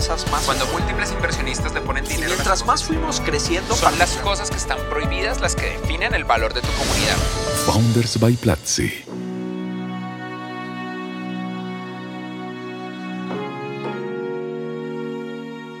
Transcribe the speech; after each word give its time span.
promesas, 0.00 0.30
más... 0.30 0.44
Cuando 0.44 0.66
múltiples 0.66 1.12
inversionistas 1.12 1.74
le 1.74 1.80
ponen 1.80 2.04
dinero... 2.04 2.28
Y 2.28 2.34
mientras 2.34 2.64
más 2.64 2.84
fuimos 2.84 3.20
creciendo... 3.20 3.74
Son 3.74 3.98
las 3.98 4.16
cosas 4.18 4.50
que 4.50 4.56
están 4.56 4.78
prohibidas 4.88 5.40
las 5.40 5.54
que 5.54 5.78
definen 5.78 6.14
el 6.14 6.24
valor 6.24 6.54
de 6.54 6.60
tu 6.62 6.68
comunidad. 6.68 7.16
Founders 7.66 8.18
by 8.18 8.34
Platzi. 8.34 8.90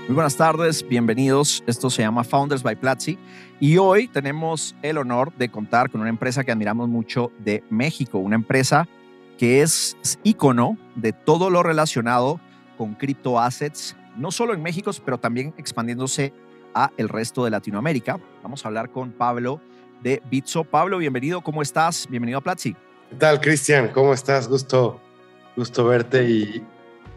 Muy 0.06 0.14
buenas 0.14 0.36
tardes, 0.36 0.86
bienvenidos. 0.86 1.62
Esto 1.66 1.88
se 1.88 2.02
llama 2.02 2.24
Founders 2.24 2.64
by 2.64 2.74
Platzi 2.74 3.16
y 3.60 3.76
hoy 3.76 4.08
tenemos 4.08 4.74
el 4.82 4.98
honor 4.98 5.32
de 5.36 5.48
contar 5.48 5.88
con 5.88 6.00
una 6.00 6.10
empresa 6.10 6.42
que 6.42 6.50
admiramos 6.50 6.88
mucho 6.88 7.30
de 7.38 7.62
México, 7.70 8.18
una 8.18 8.34
empresa 8.34 8.88
que 9.38 9.62
es 9.62 9.96
ícono 10.24 10.76
de 10.96 11.12
todo 11.12 11.48
lo 11.48 11.62
relacionado 11.62 12.40
con 12.76 12.94
criptoassets, 12.94 13.94
no 14.16 14.30
solo 14.30 14.54
en 14.54 14.62
México, 14.62 14.90
pero 15.04 15.18
también 15.18 15.54
expandiéndose 15.56 16.32
a 16.74 16.90
el 16.96 17.08
resto 17.08 17.44
de 17.44 17.50
Latinoamérica. 17.50 18.18
Vamos 18.42 18.64
a 18.64 18.68
hablar 18.68 18.90
con 18.90 19.12
Pablo 19.12 19.60
de 20.02 20.22
Bitso. 20.30 20.64
Pablo, 20.64 20.98
bienvenido, 20.98 21.40
¿cómo 21.40 21.62
estás? 21.62 22.06
Bienvenido 22.08 22.38
a 22.38 22.42
Platzi. 22.42 22.74
¿Qué 23.10 23.16
tal, 23.16 23.40
Cristian? 23.40 23.88
¿Cómo 23.88 24.14
estás? 24.14 24.48
Gusto, 24.48 25.00
gusto 25.56 25.84
verte 25.84 26.28
y 26.30 26.64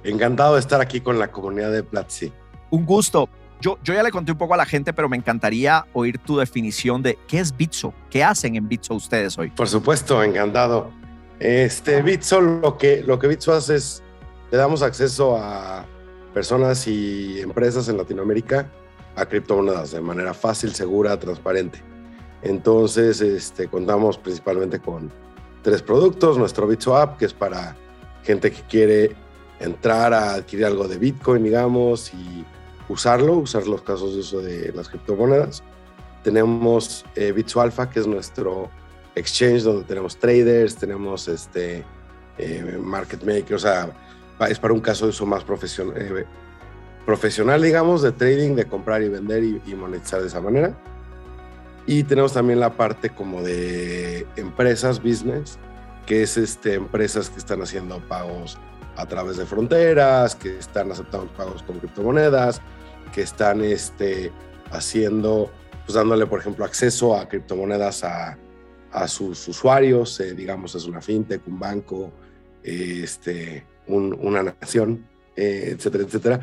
encantado 0.04 0.56
de 0.56 0.60
estar 0.60 0.82
aquí 0.82 1.02
con 1.02 1.20
la 1.20 1.32
comunidad 1.32 1.72
de 1.72 1.84
Platzi. 1.84 2.32
Un 2.72 2.86
gusto. 2.86 3.30
Yo, 3.62 3.78
yo 3.84 3.94
ya 3.94 4.04
le 4.04 4.12
conté 4.12 4.34
un 4.34 4.38
poco 4.38 4.56
a 4.56 4.58
la 4.58 4.66
gente, 4.66 4.92
pero 4.92 5.08
me 5.08 5.16
encantaría 5.16 5.86
oír 5.94 6.18
tu 6.18 6.38
definición 6.38 7.02
de 7.02 7.18
qué 7.28 7.40
es 7.40 7.56
Bitso, 7.56 7.94
qué 8.10 8.24
hacen 8.24 8.56
en 8.56 8.68
Bitso 8.68 8.94
ustedes 8.94 9.38
hoy. 9.38 9.52
Por 9.52 9.70
supuesto, 9.70 10.22
encantado. 10.22 10.92
Este 11.40 12.02
Bitso, 12.02 12.42
lo 12.42 12.78
que, 12.78 13.04
lo 13.04 13.20
que 13.20 13.28
Bitso 13.28 13.54
hace 13.54 13.76
es, 13.76 14.04
le 14.52 14.58
damos 14.58 14.82
acceso 14.82 15.38
a 15.38 15.86
personas 16.34 16.88
y 16.88 17.40
empresas 17.40 17.88
en 17.90 17.98
Latinoamérica 17.98 18.70
a 19.16 19.26
criptomonedas 19.26 19.92
de 19.92 20.02
manera 20.02 20.34
fácil, 20.34 20.74
segura, 20.74 21.20
transparente. 21.20 21.82
Entonces, 22.42 23.22
este, 23.22 23.68
contamos 23.68 24.18
principalmente 24.18 24.80
con 24.80 25.12
tres 25.62 25.82
productos. 25.82 26.38
Nuestro 26.38 26.68
Bitso 26.68 26.98
App, 26.98 27.18
que 27.18 27.26
es 27.26 27.34
para 27.34 27.76
gente 28.24 28.52
que 28.52 28.62
quiere 28.64 29.16
entrar 29.60 30.14
a 30.14 30.34
adquirir 30.34 30.66
algo 30.66 30.88
de 30.88 30.98
Bitcoin, 30.98 31.44
digamos, 31.44 32.14
y 32.14 32.46
usarlo, 32.90 33.36
usar 33.36 33.68
los 33.68 33.82
casos 33.82 34.14
de 34.14 34.20
uso 34.20 34.42
de 34.42 34.74
las 34.74 34.90
criptomonedas. 34.90 35.64
Tenemos 36.24 37.06
eh, 37.16 37.32
Bitso 37.32 37.62
Alpha, 37.62 37.90
que 37.90 38.00
es 38.00 38.08
nuestro 38.08 38.70
exchange 39.16 39.62
donde 39.62 39.84
tenemos 39.84 40.18
traders, 40.18 40.76
tenemos 40.76 41.28
este, 41.28 41.84
eh, 42.38 42.78
market 42.82 43.24
makers, 43.24 43.64
o 43.64 43.68
sea, 43.68 43.92
es 44.50 44.60
para 44.60 44.74
un 44.74 44.82
caso 44.82 45.06
de 45.06 45.10
uso 45.10 45.26
más 45.26 45.44
profesional, 45.44 45.96
eh, 45.98 46.26
profesional, 47.06 47.62
digamos, 47.62 48.02
de 48.02 48.12
trading, 48.12 48.56
de 48.56 48.66
comprar 48.66 49.02
y 49.02 49.10
vender 49.10 49.44
y, 49.44 49.76
monetizar 49.76 50.22
de 50.22 50.28
esa 50.28 50.42
manera. 50.42 50.78
Y 51.86 52.04
tenemos 52.04 52.34
también 52.34 52.60
la 52.60 52.74
parte 52.74 53.10
como 53.10 53.42
de 53.42 54.26
empresas, 54.36 55.02
business, 55.02 55.58
que 56.06 56.24
es 56.24 56.38
este, 56.38 56.76
empresas 56.76 57.30
que 57.30 57.40
están 57.40 57.62
haciendo 57.62 58.00
pagos 58.08 58.58
a 58.96 59.06
través 59.06 59.38
de 59.38 59.46
fronteras, 59.46 60.36
que 60.36 60.58
están 60.58 60.92
aceptando 60.92 61.28
pagos 61.34 61.64
con 61.64 61.80
criptomonedas, 61.80 62.62
que 63.14 63.22
están 63.22 63.62
este, 63.62 64.32
haciendo, 64.72 65.52
pues 65.86 65.96
dándole, 65.96 66.26
por 66.26 66.40
ejemplo, 66.40 66.64
acceso 66.64 67.16
a 67.16 67.28
criptomonedas 67.28 68.04
a, 68.04 68.38
a 68.92 69.08
sus 69.08 69.48
usuarios, 69.48 70.20
eh, 70.20 70.34
digamos, 70.34 70.76
es 70.76 70.86
una 70.86 71.02
fintech, 71.02 71.46
un 71.48 71.60
banco, 71.60 72.12
este, 72.64 73.66
un, 73.88 74.18
una 74.20 74.44
nación, 74.44 75.08
eh, 75.36 75.76
etcétera, 75.76 76.04
etcétera, 76.04 76.40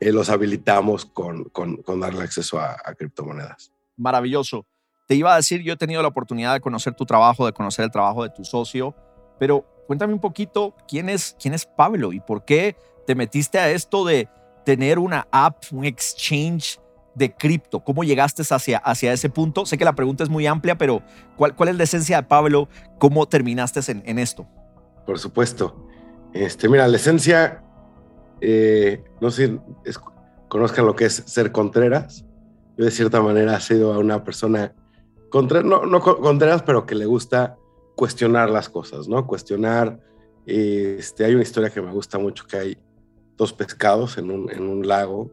eh, 0.00 0.12
los 0.12 0.30
habilitamos 0.30 1.04
con, 1.06 1.44
con, 1.44 1.78
con, 1.78 2.00
darle 2.00 2.22
acceso 2.22 2.58
a, 2.58 2.76
a 2.84 2.94
criptomonedas. 2.94 3.72
Maravilloso. 3.96 4.66
Te 5.06 5.14
iba 5.14 5.32
a 5.32 5.36
decir, 5.36 5.62
yo 5.62 5.74
he 5.74 5.76
tenido 5.76 6.02
la 6.02 6.08
oportunidad 6.08 6.54
de 6.54 6.60
conocer 6.60 6.94
tu 6.94 7.04
trabajo, 7.04 7.46
de 7.46 7.52
conocer 7.52 7.84
el 7.84 7.90
trabajo 7.90 8.22
de 8.22 8.30
tu 8.30 8.44
socio, 8.44 8.94
pero 9.38 9.64
cuéntame 9.86 10.14
un 10.14 10.20
poquito 10.20 10.74
quién 10.88 11.08
es, 11.08 11.36
quién 11.40 11.54
es 11.54 11.66
Pablo 11.66 12.12
y 12.12 12.20
por 12.20 12.44
qué 12.44 12.76
te 13.06 13.14
metiste 13.14 13.58
a 13.58 13.70
esto 13.70 14.04
de 14.04 14.28
tener 14.64 14.98
una 14.98 15.28
app, 15.30 15.64
un 15.72 15.84
exchange 15.84 16.80
de 17.14 17.34
cripto. 17.34 17.80
¿Cómo 17.84 18.02
llegaste 18.02 18.42
hacia, 18.42 18.78
hacia 18.78 19.12
ese 19.12 19.28
punto? 19.30 19.66
Sé 19.66 19.78
que 19.78 19.84
la 19.84 19.94
pregunta 19.94 20.24
es 20.24 20.30
muy 20.30 20.46
amplia, 20.46 20.76
pero 20.76 21.02
¿cuál, 21.36 21.54
cuál 21.54 21.68
es 21.68 21.76
la 21.76 21.84
esencia 21.84 22.16
de 22.16 22.22
Pablo? 22.24 22.68
¿Cómo 22.98 23.26
terminaste 23.26 23.80
en, 23.92 24.02
en 24.06 24.18
esto? 24.18 24.46
Por 25.06 25.18
supuesto. 25.18 25.83
Este, 26.34 26.68
mira, 26.68 26.88
la 26.88 26.96
esencia, 26.96 27.62
eh, 28.40 29.04
no 29.20 29.30
sé 29.30 29.56
es, 29.84 30.00
conozcan 30.48 30.84
lo 30.84 30.96
que 30.96 31.06
es 31.06 31.14
ser 31.14 31.52
Contreras. 31.52 32.26
Yo 32.76 32.84
de 32.84 32.90
cierta 32.90 33.22
manera 33.22 33.56
he 33.56 33.60
sido 33.60 33.98
una 33.98 34.24
persona, 34.24 34.74
contra, 35.30 35.62
no, 35.62 35.86
no 35.86 36.00
Contreras, 36.00 36.62
pero 36.62 36.86
que 36.86 36.96
le 36.96 37.06
gusta 37.06 37.56
cuestionar 37.94 38.50
las 38.50 38.68
cosas, 38.68 39.06
¿no? 39.06 39.28
Cuestionar, 39.28 40.00
este, 40.44 41.24
hay 41.24 41.34
una 41.34 41.44
historia 41.44 41.70
que 41.70 41.80
me 41.80 41.92
gusta 41.92 42.18
mucho, 42.18 42.46
que 42.48 42.56
hay 42.56 42.78
dos 43.36 43.52
pescados 43.52 44.18
en 44.18 44.32
un, 44.32 44.50
en 44.50 44.68
un 44.68 44.88
lago 44.88 45.30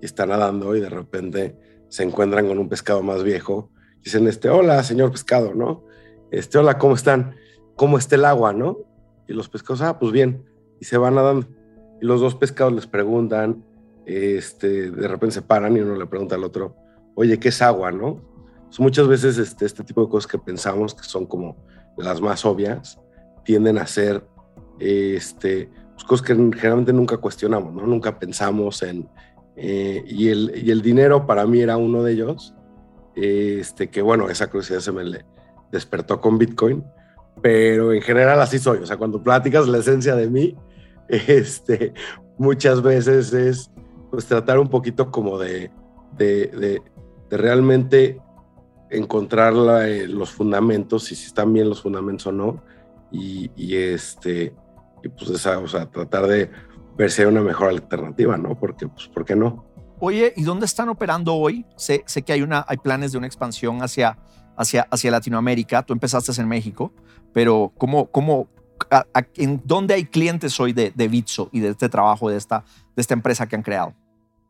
y 0.00 0.06
están 0.06 0.28
nadando 0.28 0.76
y 0.76 0.80
de 0.80 0.88
repente 0.88 1.56
se 1.88 2.04
encuentran 2.04 2.46
con 2.46 2.60
un 2.60 2.68
pescado 2.68 3.02
más 3.02 3.24
viejo. 3.24 3.70
Dicen, 4.04 4.28
este, 4.28 4.50
hola, 4.50 4.84
señor 4.84 5.10
pescado, 5.10 5.52
¿no? 5.52 5.84
Este, 6.30 6.58
hola, 6.58 6.78
¿cómo 6.78 6.94
están? 6.94 7.34
¿Cómo 7.74 7.98
está 7.98 8.14
el 8.14 8.24
agua, 8.24 8.52
no? 8.52 8.93
Y 9.26 9.32
los 9.32 9.48
pescados, 9.48 9.82
ah, 9.82 9.98
pues 9.98 10.12
bien, 10.12 10.44
y 10.80 10.84
se 10.84 10.98
van 10.98 11.14
nadando. 11.14 11.46
Y 12.00 12.06
los 12.06 12.20
dos 12.20 12.34
pescados 12.34 12.72
les 12.72 12.86
preguntan, 12.86 13.64
este, 14.06 14.90
de 14.90 15.08
repente 15.08 15.34
se 15.34 15.42
paran 15.42 15.76
y 15.76 15.80
uno 15.80 15.96
le 15.96 16.06
pregunta 16.06 16.34
al 16.34 16.44
otro, 16.44 16.76
oye, 17.14 17.38
¿qué 17.38 17.48
es 17.48 17.62
agua, 17.62 17.90
no? 17.90 18.20
Pues 18.66 18.80
muchas 18.80 19.06
veces 19.06 19.38
este, 19.38 19.66
este 19.66 19.84
tipo 19.84 20.02
de 20.02 20.10
cosas 20.10 20.30
que 20.30 20.38
pensamos 20.38 20.94
que 20.94 21.04
son 21.04 21.26
como 21.26 21.56
las 21.96 22.20
más 22.20 22.44
obvias, 22.44 23.00
tienden 23.44 23.78
a 23.78 23.86
ser 23.86 24.26
este, 24.78 25.70
pues 25.94 26.04
cosas 26.04 26.26
que 26.26 26.34
generalmente 26.34 26.92
nunca 26.92 27.16
cuestionamos, 27.18 27.72
¿no? 27.72 27.86
Nunca 27.86 28.18
pensamos 28.18 28.82
en... 28.82 29.08
Eh, 29.56 30.02
y, 30.08 30.28
el, 30.30 30.52
y 30.64 30.72
el 30.72 30.82
dinero 30.82 31.26
para 31.26 31.46
mí 31.46 31.60
era 31.60 31.76
uno 31.76 32.02
de 32.02 32.12
ellos, 32.12 32.56
este, 33.14 33.88
que 33.88 34.02
bueno, 34.02 34.28
esa 34.28 34.48
curiosidad 34.48 34.80
se 34.80 34.90
me 34.90 35.04
le 35.04 35.24
despertó 35.70 36.20
con 36.20 36.38
Bitcoin, 36.38 36.84
pero 37.42 37.92
en 37.92 38.02
general 38.02 38.40
así 38.40 38.58
soy, 38.58 38.78
o 38.78 38.86
sea, 38.86 38.96
cuando 38.96 39.22
platicas 39.22 39.68
la 39.68 39.78
esencia 39.78 40.14
de 40.16 40.28
mí, 40.28 40.56
este, 41.08 41.92
muchas 42.38 42.82
veces 42.82 43.32
es 43.32 43.70
pues 44.10 44.26
tratar 44.26 44.58
un 44.58 44.68
poquito 44.68 45.10
como 45.10 45.38
de, 45.38 45.70
de, 46.16 46.46
de, 46.48 46.82
de 47.28 47.36
realmente 47.36 48.20
encontrar 48.90 49.54
la, 49.54 49.88
eh, 49.88 50.06
los 50.06 50.30
fundamentos 50.30 51.10
y 51.10 51.16
si 51.16 51.26
están 51.26 51.52
bien 51.52 51.68
los 51.68 51.82
fundamentos 51.82 52.28
o 52.28 52.32
no 52.32 52.62
y, 53.10 53.50
y 53.56 53.76
este 53.76 54.54
y 55.04 55.08
pues 55.08 55.30
esa, 55.30 55.58
o 55.58 55.68
sea, 55.68 55.86
tratar 55.86 56.26
de 56.26 56.50
ver 56.96 57.10
si 57.10 57.22
hay 57.22 57.28
una 57.28 57.42
mejor 57.42 57.68
alternativa, 57.68 58.36
¿no? 58.36 58.58
Porque, 58.58 58.88
pues, 58.88 59.06
¿por 59.08 59.24
qué 59.24 59.36
no? 59.36 59.64
Oye, 60.00 60.32
¿y 60.36 60.42
dónde 60.42 60.66
están 60.66 60.88
operando 60.88 61.34
hoy? 61.34 61.66
Sé, 61.76 62.02
sé 62.06 62.22
que 62.22 62.32
hay, 62.32 62.42
una, 62.42 62.64
hay 62.66 62.78
planes 62.78 63.12
de 63.12 63.18
una 63.18 63.26
expansión 63.26 63.82
hacia, 63.82 64.18
hacia, 64.56 64.82
hacia 64.90 65.10
Latinoamérica. 65.10 65.82
Tú 65.82 65.92
empezaste 65.92 66.40
en 66.40 66.48
México, 66.48 66.92
pero 67.32 67.72
¿cómo, 67.76 68.06
cómo, 68.06 68.48
¿en 69.36 69.62
dónde 69.64 69.94
hay 69.94 70.04
clientes 70.04 70.58
hoy 70.60 70.72
de, 70.72 70.92
de 70.94 71.08
Bitso 71.08 71.48
y 71.52 71.60
de 71.60 71.70
este 71.70 71.88
trabajo, 71.88 72.30
de 72.30 72.36
esta, 72.36 72.64
de 72.94 73.00
esta 73.00 73.14
empresa 73.14 73.46
que 73.46 73.56
han 73.56 73.62
creado? 73.62 73.94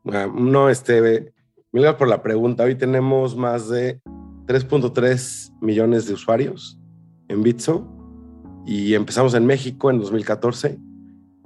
Uh, 0.04 0.28
no, 0.34 0.68
este, 0.68 1.32
mira 1.72 1.96
por 1.96 2.08
la 2.08 2.22
pregunta. 2.22 2.64
Hoy 2.64 2.74
tenemos 2.74 3.36
más 3.36 3.68
de 3.68 4.00
3.3 4.46 5.52
millones 5.60 6.06
de 6.06 6.14
usuarios 6.14 6.78
en 7.28 7.42
Bitso 7.42 7.88
y 8.66 8.94
empezamos 8.94 9.34
en 9.34 9.46
México 9.46 9.90
en 9.90 9.98
2014. 9.98 10.78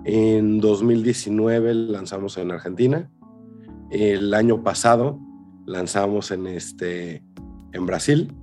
En 0.04 0.60
2019 0.60 1.74
lanzamos 1.74 2.36
en 2.38 2.50
Argentina. 2.50 3.10
El 3.90 4.34
año 4.34 4.62
pasado 4.62 5.18
lanzamos 5.66 6.30
en, 6.30 6.46
este, 6.46 7.22
en 7.72 7.86
Brasil 7.86 8.34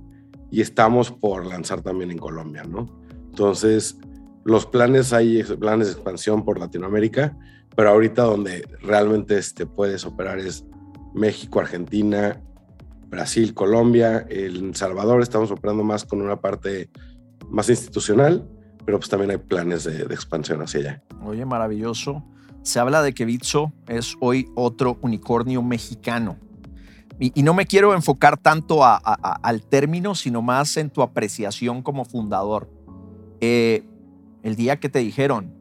y 0.50 0.60
estamos 0.60 1.10
por 1.10 1.46
lanzar 1.46 1.82
también 1.82 2.10
en 2.10 2.18
Colombia, 2.18 2.62
¿no? 2.64 2.88
Entonces, 3.30 3.98
los 4.44 4.66
planes, 4.66 5.12
hay 5.12 5.42
planes 5.42 5.88
de 5.88 5.92
expansión 5.94 6.44
por 6.44 6.58
Latinoamérica, 6.58 7.36
pero 7.74 7.90
ahorita 7.90 8.22
donde 8.22 8.66
realmente 8.80 9.36
este, 9.36 9.66
puedes 9.66 10.04
operar 10.06 10.38
es 10.38 10.64
México, 11.14 11.60
Argentina, 11.60 12.40
Brasil, 13.08 13.54
Colombia, 13.54 14.26
El 14.30 14.74
Salvador. 14.74 15.22
Estamos 15.22 15.50
operando 15.50 15.84
más 15.84 16.04
con 16.04 16.22
una 16.22 16.40
parte 16.40 16.90
más 17.48 17.68
institucional 17.68 18.48
pero 18.86 18.98
pues 18.98 19.10
también 19.10 19.32
hay 19.32 19.38
planes 19.38 19.84
de, 19.84 20.04
de, 20.04 20.14
expansión 20.14 20.62
hacia 20.62 20.80
allá. 20.80 21.02
Oye, 21.22 21.44
maravilloso. 21.44 22.24
Se 22.62 22.78
habla 22.78 23.02
de 23.02 23.12
que 23.12 23.24
Bitso 23.24 23.72
es 23.88 24.14
hoy 24.20 24.48
otro 24.54 24.98
unicornio 25.02 25.62
mexicano. 25.62 26.38
Y, 27.18 27.32
y 27.38 27.42
no 27.42 27.54
me 27.54 27.66
quiero 27.66 27.94
enfocar 27.94 28.36
tanto 28.36 28.84
a, 28.84 29.00
a, 29.02 29.12
al 29.42 29.62
término, 29.62 30.14
sino 30.14 30.42
más 30.42 30.76
en 30.76 30.90
tu 30.90 31.02
apreciación 31.02 31.82
como 31.82 32.04
fundador. 32.04 32.70
Eh, 33.40 33.84
el 34.42 34.56
día 34.56 34.78
que 34.78 34.88
te 34.88 34.98
dijeron, 35.00 35.52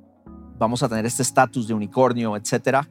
vamos 0.57 0.83
a 0.83 0.89
tener 0.89 1.05
este 1.05 1.23
estatus 1.23 1.67
de 1.67 1.73
unicornio, 1.73 2.35
etcétera, 2.35 2.87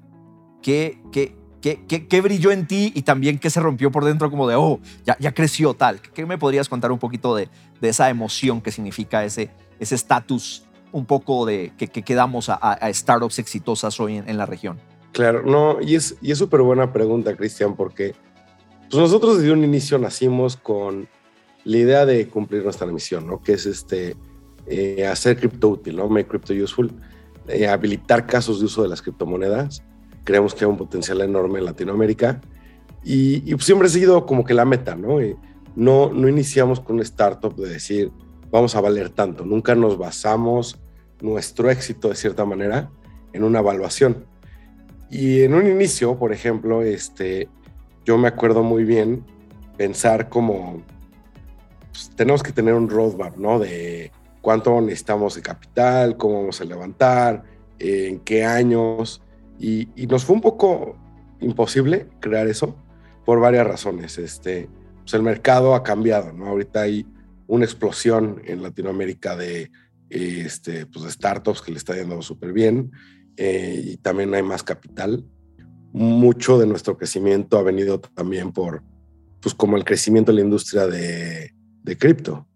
¿qué, 0.62 1.00
qué, 1.12 1.36
qué, 1.60 1.84
qué, 1.86 2.06
qué 2.06 2.20
brilló 2.20 2.50
en 2.50 2.66
ti 2.66 2.92
y 2.94 3.02
también 3.02 3.38
qué 3.38 3.50
se 3.50 3.60
rompió 3.60 3.90
por 3.90 4.04
dentro 4.04 4.30
como 4.30 4.48
de, 4.48 4.56
oh, 4.56 4.80
ya, 5.04 5.16
ya 5.18 5.32
creció 5.32 5.74
tal? 5.74 6.00
¿Qué 6.00 6.26
me 6.26 6.38
podrías 6.38 6.68
contar 6.68 6.90
un 6.90 6.98
poquito 6.98 7.34
de, 7.36 7.48
de 7.80 7.88
esa 7.88 8.10
emoción 8.10 8.60
que 8.60 8.72
significa 8.72 9.24
ese 9.24 9.50
estatus 9.78 10.64
un 10.92 11.06
poco 11.06 11.44
de 11.44 11.72
que, 11.76 11.88
que 11.88 12.02
quedamos 12.02 12.48
a, 12.48 12.54
a, 12.54 12.92
startups 12.92 13.38
exitosas 13.38 13.98
hoy 14.00 14.16
en, 14.16 14.28
en, 14.28 14.38
la 14.38 14.46
región? 14.46 14.80
Claro, 15.12 15.42
no, 15.44 15.80
y 15.80 15.94
es 15.94 16.16
y 16.20 16.32
es 16.32 16.38
súper 16.38 16.62
buena 16.62 16.92
pregunta, 16.92 17.36
Cristian, 17.36 17.76
porque 17.76 18.14
pues 18.94 19.10
nosotros 19.10 19.38
desde 19.38 19.50
un 19.50 19.64
inicio 19.64 19.98
nacimos 19.98 20.56
con 20.56 21.08
la 21.64 21.76
idea 21.76 22.06
de 22.06 22.28
cumplir 22.28 22.62
nuestra 22.62 22.86
misión, 22.86 23.26
¿no? 23.26 23.42
Que 23.42 23.54
es 23.54 23.66
este, 23.66 24.14
eh, 24.68 25.04
hacer 25.04 25.36
cripto 25.36 25.70
útil, 25.70 25.96
¿no? 25.96 26.08
Make 26.08 26.28
crypto 26.28 26.52
useful, 26.52 26.92
eh, 27.48 27.66
habilitar 27.66 28.24
casos 28.24 28.60
de 28.60 28.66
uso 28.66 28.84
de 28.84 28.88
las 28.88 29.02
criptomonedas. 29.02 29.82
Creemos 30.22 30.54
que 30.54 30.64
hay 30.64 30.70
un 30.70 30.76
potencial 30.76 31.20
enorme 31.22 31.58
en 31.58 31.64
Latinoamérica 31.64 32.40
y, 33.02 33.52
pues 33.52 33.64
siempre 33.64 33.88
ha 33.88 33.90
sido 33.90 34.26
como 34.26 34.44
que 34.44 34.54
la 34.54 34.64
meta, 34.64 34.94
¿no? 34.94 35.20
Y 35.20 35.34
no, 35.74 36.12
no 36.12 36.28
iniciamos 36.28 36.78
con 36.78 36.94
un 36.94 37.02
startup 37.02 37.56
de 37.56 37.70
decir, 37.70 38.12
vamos 38.52 38.76
a 38.76 38.80
valer 38.80 39.10
tanto. 39.10 39.44
Nunca 39.44 39.74
nos 39.74 39.98
basamos 39.98 40.78
nuestro 41.20 41.68
éxito, 41.68 42.10
de 42.10 42.14
cierta 42.14 42.44
manera, 42.44 42.92
en 43.32 43.42
una 43.42 43.58
evaluación. 43.58 44.24
Y 45.10 45.42
en 45.42 45.54
un 45.54 45.66
inicio, 45.66 46.16
por 46.16 46.32
ejemplo, 46.32 46.82
este, 46.82 47.48
yo 48.04 48.18
me 48.18 48.28
acuerdo 48.28 48.62
muy 48.62 48.84
bien 48.84 49.24
pensar 49.76 50.28
como 50.28 50.82
pues, 51.92 52.10
tenemos 52.16 52.42
que 52.42 52.52
tener 52.52 52.74
un 52.74 52.88
roadmap, 52.88 53.36
¿no? 53.36 53.58
De 53.58 54.10
cuánto 54.40 54.80
necesitamos 54.80 55.36
de 55.36 55.42
capital, 55.42 56.16
cómo 56.16 56.40
vamos 56.40 56.60
a 56.60 56.64
levantar, 56.64 57.44
en 57.78 58.20
qué 58.20 58.44
años. 58.44 59.22
Y, 59.58 59.88
nos 60.08 60.24
fue 60.24 60.34
un 60.34 60.42
poco 60.42 60.96
imposible 61.40 62.08
crear 62.20 62.46
eso 62.46 62.76
por 63.24 63.40
varias 63.40 63.66
razones. 63.66 64.18
Este, 64.18 64.68
pues 65.00 65.14
el 65.14 65.22
mercado 65.22 65.74
ha 65.74 65.82
cambiado, 65.82 66.32
¿no? 66.32 66.46
Ahorita 66.46 66.82
hay 66.82 67.06
una 67.46 67.64
explosión 67.64 68.42
en 68.44 68.62
Latinoamérica 68.62 69.36
de, 69.36 69.70
este, 70.10 70.86
pues 70.86 71.10
startups 71.12 71.62
que 71.62 71.72
le 71.72 71.78
está 71.78 71.94
yendo 71.94 72.20
súper 72.22 72.52
bien 72.52 72.92
eh, 73.36 73.80
y 73.82 73.96
también 73.98 74.34
hay 74.34 74.42
más 74.42 74.62
capital. 74.62 75.24
Mucho 75.94 76.58
de 76.58 76.66
nuestro 76.66 76.98
crecimiento 76.98 77.56
ha 77.56 77.62
venido 77.62 78.00
también 78.00 78.52
por, 78.52 78.82
pues 79.40 79.54
como 79.54 79.76
el 79.76 79.84
crecimiento 79.84 80.32
de 80.32 80.36
la 80.36 80.44
industria 80.44 80.88
de, 80.88 81.54
de 81.82 81.96
cripto. 81.96 82.48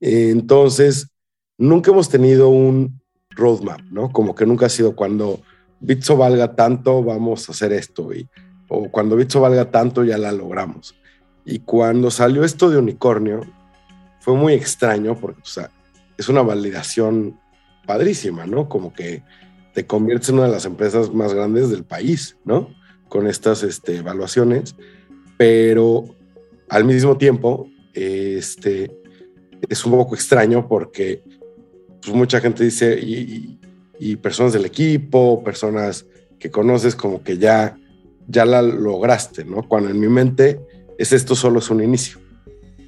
Entonces, 0.00 1.08
nunca 1.56 1.92
hemos 1.92 2.08
tenido 2.08 2.48
un 2.48 3.00
roadmap, 3.30 3.80
¿no? 3.90 4.10
Como 4.10 4.34
que 4.34 4.44
nunca 4.44 4.66
ha 4.66 4.70
sido 4.70 4.96
cuando 4.96 5.40
Bitso 5.78 6.16
valga 6.16 6.56
tanto, 6.56 7.02
vamos 7.02 7.48
a 7.48 7.52
hacer 7.52 7.72
esto, 7.72 8.12
y, 8.12 8.28
o 8.68 8.90
cuando 8.90 9.16
Bitso 9.16 9.40
valga 9.40 9.70
tanto, 9.70 10.02
ya 10.02 10.18
la 10.18 10.32
logramos. 10.32 10.94
Y 11.44 11.60
cuando 11.60 12.10
salió 12.10 12.42
esto 12.42 12.70
de 12.70 12.78
unicornio, 12.78 13.42
fue 14.20 14.34
muy 14.34 14.54
extraño 14.54 15.14
porque 15.14 15.42
o 15.42 15.46
sea, 15.46 15.70
es 16.16 16.28
una 16.28 16.42
validación 16.42 17.38
padrísima, 17.86 18.46
¿no? 18.46 18.68
Como 18.68 18.92
que 18.92 19.22
te 19.74 19.86
conviertes 19.86 20.28
en 20.30 20.36
una 20.36 20.46
de 20.46 20.52
las 20.52 20.64
empresas 20.64 21.12
más 21.12 21.34
grandes 21.34 21.68
del 21.68 21.84
país, 21.84 22.36
¿no? 22.44 22.68
Con 23.08 23.26
estas 23.26 23.62
este, 23.62 23.96
evaluaciones, 23.96 24.76
pero 25.36 26.04
al 26.68 26.84
mismo 26.84 27.18
tiempo 27.18 27.68
este, 27.92 28.96
es 29.68 29.84
un 29.84 29.92
poco 29.92 30.14
extraño 30.14 30.68
porque 30.68 31.22
pues, 32.00 32.14
mucha 32.14 32.40
gente 32.40 32.64
dice, 32.64 32.98
y, 33.00 33.58
y, 33.98 34.16
personas 34.16 34.52
del 34.52 34.64
equipo, 34.64 35.42
personas 35.42 36.06
que 36.38 36.50
conoces, 36.50 36.94
como 36.94 37.22
que 37.22 37.38
ya, 37.38 37.76
ya 38.28 38.44
la 38.44 38.62
lograste, 38.62 39.44
¿no? 39.44 39.66
Cuando 39.68 39.90
en 39.90 39.98
mi 39.98 40.08
mente 40.08 40.60
es 40.98 41.12
esto 41.12 41.34
solo 41.34 41.58
es 41.58 41.70
un 41.70 41.82
inicio. 41.82 42.18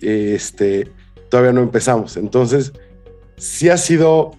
Este, 0.01 0.91
todavía 1.29 1.53
no 1.53 1.63
empezamos. 1.63 2.17
Entonces, 2.17 2.73
sí 3.37 3.69
ha 3.69 3.77
sido, 3.77 4.33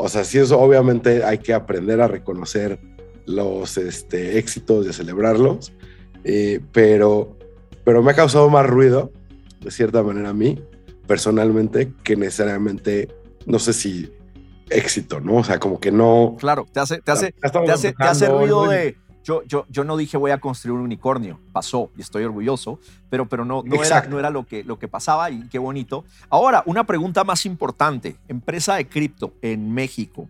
o 0.00 0.08
sea, 0.08 0.24
sí 0.24 0.38
es 0.38 0.50
obviamente 0.52 1.24
hay 1.24 1.38
que 1.38 1.54
aprender 1.54 2.00
a 2.00 2.08
reconocer 2.08 2.80
los 3.26 3.76
este, 3.76 4.38
éxitos 4.38 4.86
y 4.86 4.90
a 4.90 4.92
celebrarlos, 4.92 5.72
eh, 6.24 6.60
pero, 6.72 7.36
pero 7.84 8.02
me 8.02 8.12
ha 8.12 8.14
causado 8.14 8.48
más 8.48 8.66
ruido 8.66 9.12
de 9.60 9.70
cierta 9.70 10.02
manera 10.02 10.30
a 10.30 10.34
mí, 10.34 10.62
personalmente, 11.06 11.92
que 12.02 12.16
necesariamente, 12.16 13.08
no 13.46 13.58
sé 13.58 13.72
si 13.72 14.12
éxito, 14.70 15.20
¿no? 15.20 15.36
O 15.36 15.44
sea, 15.44 15.58
como 15.58 15.80
que 15.80 15.92
no... 15.92 16.36
Claro, 16.38 16.66
te 16.72 16.80
hace, 16.80 17.00
te 17.00 17.10
hace, 17.10 17.32
te 17.32 17.72
hace, 17.72 17.92
te 17.92 18.04
hace 18.04 18.28
ruido 18.28 18.68
de... 18.68 18.96
Yo, 19.30 19.44
yo, 19.44 19.64
yo, 19.70 19.84
no 19.84 19.96
dije 19.96 20.16
voy 20.16 20.32
a 20.32 20.40
construir 20.40 20.76
un 20.76 20.80
unicornio, 20.80 21.38
pasó 21.52 21.88
y 21.96 22.00
estoy 22.00 22.24
orgulloso, 22.24 22.80
pero, 23.10 23.28
pero 23.28 23.44
no, 23.44 23.62
no, 23.64 23.84
era, 23.84 24.02
no 24.08 24.18
era 24.18 24.28
lo, 24.28 24.44
que, 24.44 24.64
lo 24.64 24.76
que 24.80 24.88
pasaba 24.88 25.30
y 25.30 25.46
qué 25.48 25.60
bonito. 25.60 26.04
Ahora, 26.28 26.64
una 26.66 26.82
pregunta 26.82 27.22
más 27.22 27.46
importante. 27.46 28.16
Empresa 28.26 28.74
de 28.74 28.88
cripto 28.88 29.32
en 29.40 29.72
México 29.72 30.26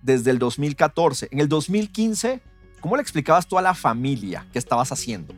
desde 0.00 0.30
el 0.30 0.38
2014. 0.38 1.26
En 1.32 1.40
el 1.40 1.48
2015, 1.48 2.40
¿cómo 2.80 2.94
le 2.94 3.02
explicabas 3.02 3.48
tú 3.48 3.58
a 3.58 3.62
la 3.62 3.74
familia 3.74 4.46
qué 4.52 4.60
estabas 4.60 4.92
haciendo? 4.92 5.34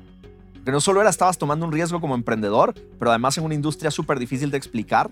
que 0.62 0.72
no 0.72 0.80
solo 0.80 1.00
era 1.00 1.08
estabas 1.08 1.38
tomando 1.38 1.64
un 1.64 1.70
riesgo 1.72 2.00
como 2.00 2.14
emprendedor, 2.14 2.74
pero 2.98 3.10
además 3.12 3.38
en 3.38 3.44
una 3.44 3.54
industria 3.54 3.90
súper 3.90 4.18
difícil 4.18 4.50
de 4.50 4.58
explicar. 4.58 5.08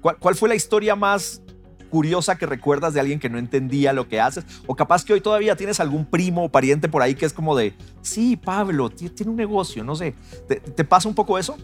¿Cuál, 0.00 0.16
¿Cuál, 0.16 0.34
fue 0.34 0.48
la 0.48 0.54
historia 0.54 0.96
más 0.96 1.42
curiosa 1.86 2.36
que 2.36 2.46
recuerdas 2.46 2.94
de 2.94 3.00
alguien 3.00 3.18
que 3.18 3.28
no 3.28 3.38
entendía 3.38 3.92
lo 3.92 4.08
que 4.08 4.20
haces? 4.20 4.44
O 4.66 4.74
capaz 4.74 5.04
que 5.04 5.12
hoy 5.12 5.20
todavía 5.20 5.56
tienes 5.56 5.80
algún 5.80 6.04
primo 6.04 6.44
o 6.44 6.48
pariente 6.48 6.88
por 6.88 7.02
ahí 7.02 7.14
que 7.14 7.26
es 7.26 7.32
como 7.32 7.56
de, 7.56 7.74
sí, 8.02 8.36
Pablo, 8.36 8.90
tiene 8.90 9.30
un 9.30 9.36
negocio, 9.36 9.84
no 9.84 9.94
sé. 9.94 10.14
¿Te, 10.46 10.84
pasa 10.84 11.08
un 11.08 11.14
poco 11.14 11.38
eso? 11.38 11.56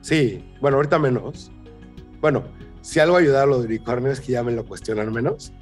Sí, 0.00 0.44
bueno, 0.60 0.76
ahorita 0.76 0.98
menos. 0.98 1.50
Bueno, 2.20 2.44
si 2.80 3.00
algo 3.00 3.16
ayuda 3.16 3.42
a 3.42 3.46
lo 3.46 3.60
de 3.60 3.66
unicornio 3.66 4.10
es 4.10 4.20
que 4.20 4.32
ya 4.32 4.42
me 4.42 4.52
lo 4.52 4.64
cuestionan 4.64 5.12
menos. 5.12 5.52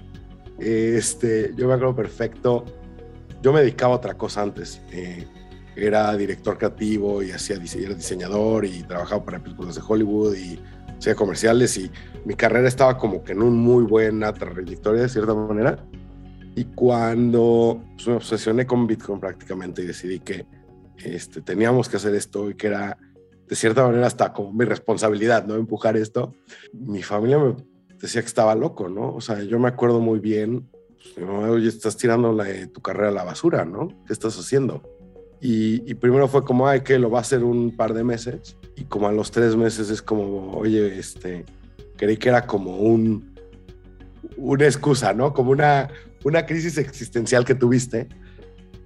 Este, 0.58 1.52
yo 1.56 1.68
me 1.68 1.74
acuerdo 1.74 1.96
perfecto. 1.96 2.64
Yo 3.42 3.52
me 3.52 3.60
dedicaba 3.60 3.94
a 3.94 3.96
otra 3.96 4.14
cosa 4.14 4.42
antes. 4.42 4.82
Eh, 4.92 5.26
era 5.76 6.14
director 6.16 6.58
creativo 6.58 7.22
y 7.22 7.30
hacía 7.30 7.56
era 7.56 7.94
diseñador 7.94 8.64
y 8.64 8.82
trabajaba 8.82 9.24
para 9.24 9.42
películas 9.42 9.74
de 9.76 9.82
Hollywood 9.86 10.34
y 10.34 10.60
hacía 11.00 11.14
comerciales 11.14 11.76
y 11.78 11.90
mi 12.26 12.34
carrera 12.34 12.68
estaba 12.68 12.98
como 12.98 13.24
que 13.24 13.32
en 13.32 13.42
un 13.42 13.56
muy 13.56 13.84
buena 13.84 14.32
trayectoria 14.32 15.02
de 15.02 15.08
cierta 15.08 15.34
manera. 15.34 15.84
Y 16.54 16.64
cuando 16.64 17.82
pues, 17.94 18.06
me 18.06 18.14
obsesioné 18.14 18.66
con 18.66 18.86
Bitcoin 18.86 19.18
prácticamente 19.18 19.82
y 19.82 19.86
decidí 19.86 20.20
que 20.20 20.46
este, 20.98 21.40
teníamos 21.40 21.88
que 21.88 21.96
hacer 21.96 22.14
esto 22.14 22.50
y 22.50 22.54
que 22.54 22.66
era 22.66 22.98
de 23.48 23.56
cierta 23.56 23.86
manera 23.86 24.06
hasta 24.06 24.32
como 24.32 24.52
mi 24.52 24.66
responsabilidad, 24.66 25.46
¿no? 25.46 25.54
Empujar 25.54 25.96
esto. 25.96 26.34
Mi 26.72 27.02
familia 27.02 27.38
me 27.38 27.56
decía 27.98 28.20
que 28.20 28.28
estaba 28.28 28.54
loco, 28.54 28.88
¿no? 28.88 29.14
O 29.14 29.20
sea, 29.22 29.42
yo 29.42 29.58
me 29.58 29.68
acuerdo 29.68 30.00
muy 30.00 30.18
bien, 30.18 30.68
pues, 31.14 31.26
oye, 31.28 31.68
estás 31.68 31.96
tirando 31.96 32.32
la, 32.32 32.44
tu 32.70 32.82
carrera 32.82 33.08
a 33.08 33.12
la 33.12 33.24
basura, 33.24 33.64
¿no? 33.64 33.88
¿Qué 34.06 34.12
estás 34.12 34.38
haciendo? 34.38 34.82
Y, 35.42 35.94
primero 35.94 36.28
fue 36.28 36.44
como, 36.44 36.68
ay, 36.68 36.82
que 36.82 36.98
lo 36.98 37.10
va 37.10 37.18
a 37.18 37.22
hacer 37.22 37.42
un 37.44 37.74
par 37.74 37.94
de 37.94 38.04
meses. 38.04 38.56
Y 38.76 38.84
como 38.84 39.08
a 39.08 39.12
los 39.12 39.30
tres 39.30 39.56
meses 39.56 39.88
es 39.88 40.02
como, 40.02 40.52
oye, 40.52 40.98
este, 40.98 41.46
creí 41.96 42.16
que 42.18 42.28
era 42.28 42.46
como 42.46 42.76
un, 42.76 43.34
una 44.36 44.64
excusa, 44.66 45.14
¿no? 45.14 45.32
Como 45.32 45.52
una, 45.52 45.88
una 46.24 46.44
crisis 46.44 46.76
existencial 46.76 47.44
que 47.44 47.54
tuviste. 47.54 48.08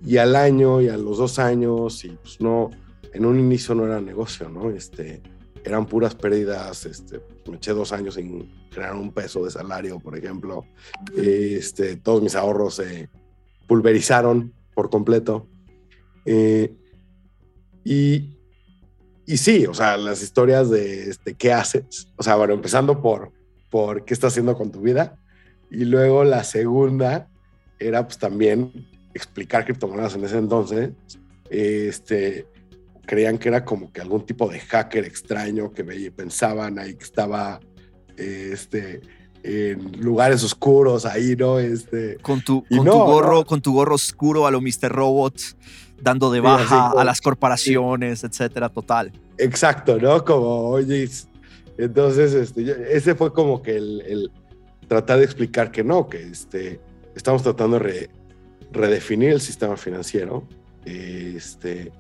Y 0.07 0.19
al 0.19 0.37
año 0.37 0.81
y 0.81 0.89
a 0.89 0.97
los 0.97 1.19
dos 1.19 1.39
años, 1.39 2.05
y 2.05 2.11
pues 2.11 2.41
no, 2.41 2.71
en 3.13 3.25
un 3.25 3.39
inicio 3.39 3.75
no 3.75 3.87
era 3.87 4.01
negocio, 4.01 4.49
¿no? 4.49 4.71
Este, 4.71 5.23
eran 5.65 5.87
puras 5.87 6.15
pérdidas, 6.15 6.85
este, 6.85 7.21
me 7.49 7.57
eché 7.57 7.73
dos 7.73 7.93
años 7.93 8.15
sin 8.15 8.53
generar 8.71 8.97
un 8.97 9.13
peso 9.13 9.45
de 9.45 9.51
salario, 9.51 9.99
por 9.99 10.17
ejemplo. 10.17 10.67
Este, 11.17 11.97
todos 11.97 12.23
mis 12.23 12.35
ahorros 12.35 12.77
se 12.77 13.09
pulverizaron 13.67 14.53
por 14.75 14.91
completo. 14.91 15.49
Eh, 16.25 16.75
y, 17.85 18.39
y 19.27 19.37
sí, 19.37 19.67
o 19.67 19.75
sea, 19.75 19.97
las 19.97 20.23
historias 20.23 20.71
de 20.71 21.11
este, 21.11 21.35
qué 21.35 21.53
haces, 21.53 22.09
o 22.17 22.23
sea, 22.23 22.37
bueno, 22.37 22.55
empezando 22.55 23.01
por, 23.01 23.33
por 23.71 24.05
qué 24.05 24.15
estás 24.15 24.33
haciendo 24.33 24.57
con 24.57 24.71
tu 24.71 24.81
vida, 24.81 25.19
y 25.71 25.85
luego 25.85 26.25
la 26.25 26.45
segunda 26.45 27.29
era 27.79 28.07
pues 28.07 28.19
también 28.19 28.89
explicar 29.13 29.65
criptomonedas 29.65 30.15
en 30.15 30.25
ese 30.25 30.39
entonces, 30.39 30.91
este, 31.51 32.47
creían 33.07 33.39
que 33.39 33.49
era 33.49 33.65
como 33.65 33.93
que 33.93 34.01
algún 34.01 34.25
tipo 34.25 34.49
de 34.49 34.61
hacker 34.61 35.05
extraño 35.05 35.73
que 35.73 35.85
pensaban 36.11 36.79
ahí 36.79 36.95
que 36.95 37.05
estaba 37.05 37.61
este, 38.17 39.01
en 39.43 40.01
lugares 40.01 40.43
oscuros 40.43 41.05
ahí, 41.05 41.37
¿no? 41.37 41.59
Este, 41.59 42.17
con 42.23 42.41
tu, 42.41 42.65
con 42.65 42.85
tu 42.85 42.93
gorro, 42.93 43.45
con 43.45 43.61
tu 43.61 43.73
gorro 43.73 43.95
oscuro 43.95 44.47
a 44.47 44.51
lo 44.51 44.61
Mr. 44.61 44.91
Robot 44.91 45.39
dando 46.01 46.31
de 46.31 46.41
baja 46.41 46.91
a 46.91 47.05
las 47.05 47.21
corporaciones, 47.21 48.25
etcétera, 48.25 48.69
total. 48.69 49.13
Exacto, 49.39 49.99
¿no? 49.99 50.25
Como, 50.25 50.69
oye, 50.69 51.09
entonces, 51.79 52.35
este, 52.35 52.97
ese 52.97 53.15
fue 53.15 53.33
como 53.33 53.63
que 53.63 53.77
el, 53.77 54.31
tratar 54.87 55.19
de 55.19 55.25
explicar 55.25 55.71
que 55.71 55.83
no, 55.83 56.09
que 56.09 56.23
este, 56.23 56.81
estamos 57.15 57.43
tratando 57.43 57.79
de 57.79 58.11
redefinir 58.73 59.31
el 59.31 59.41
sistema 59.41 59.77
financiero. 59.77 60.47
Este, 60.85 61.91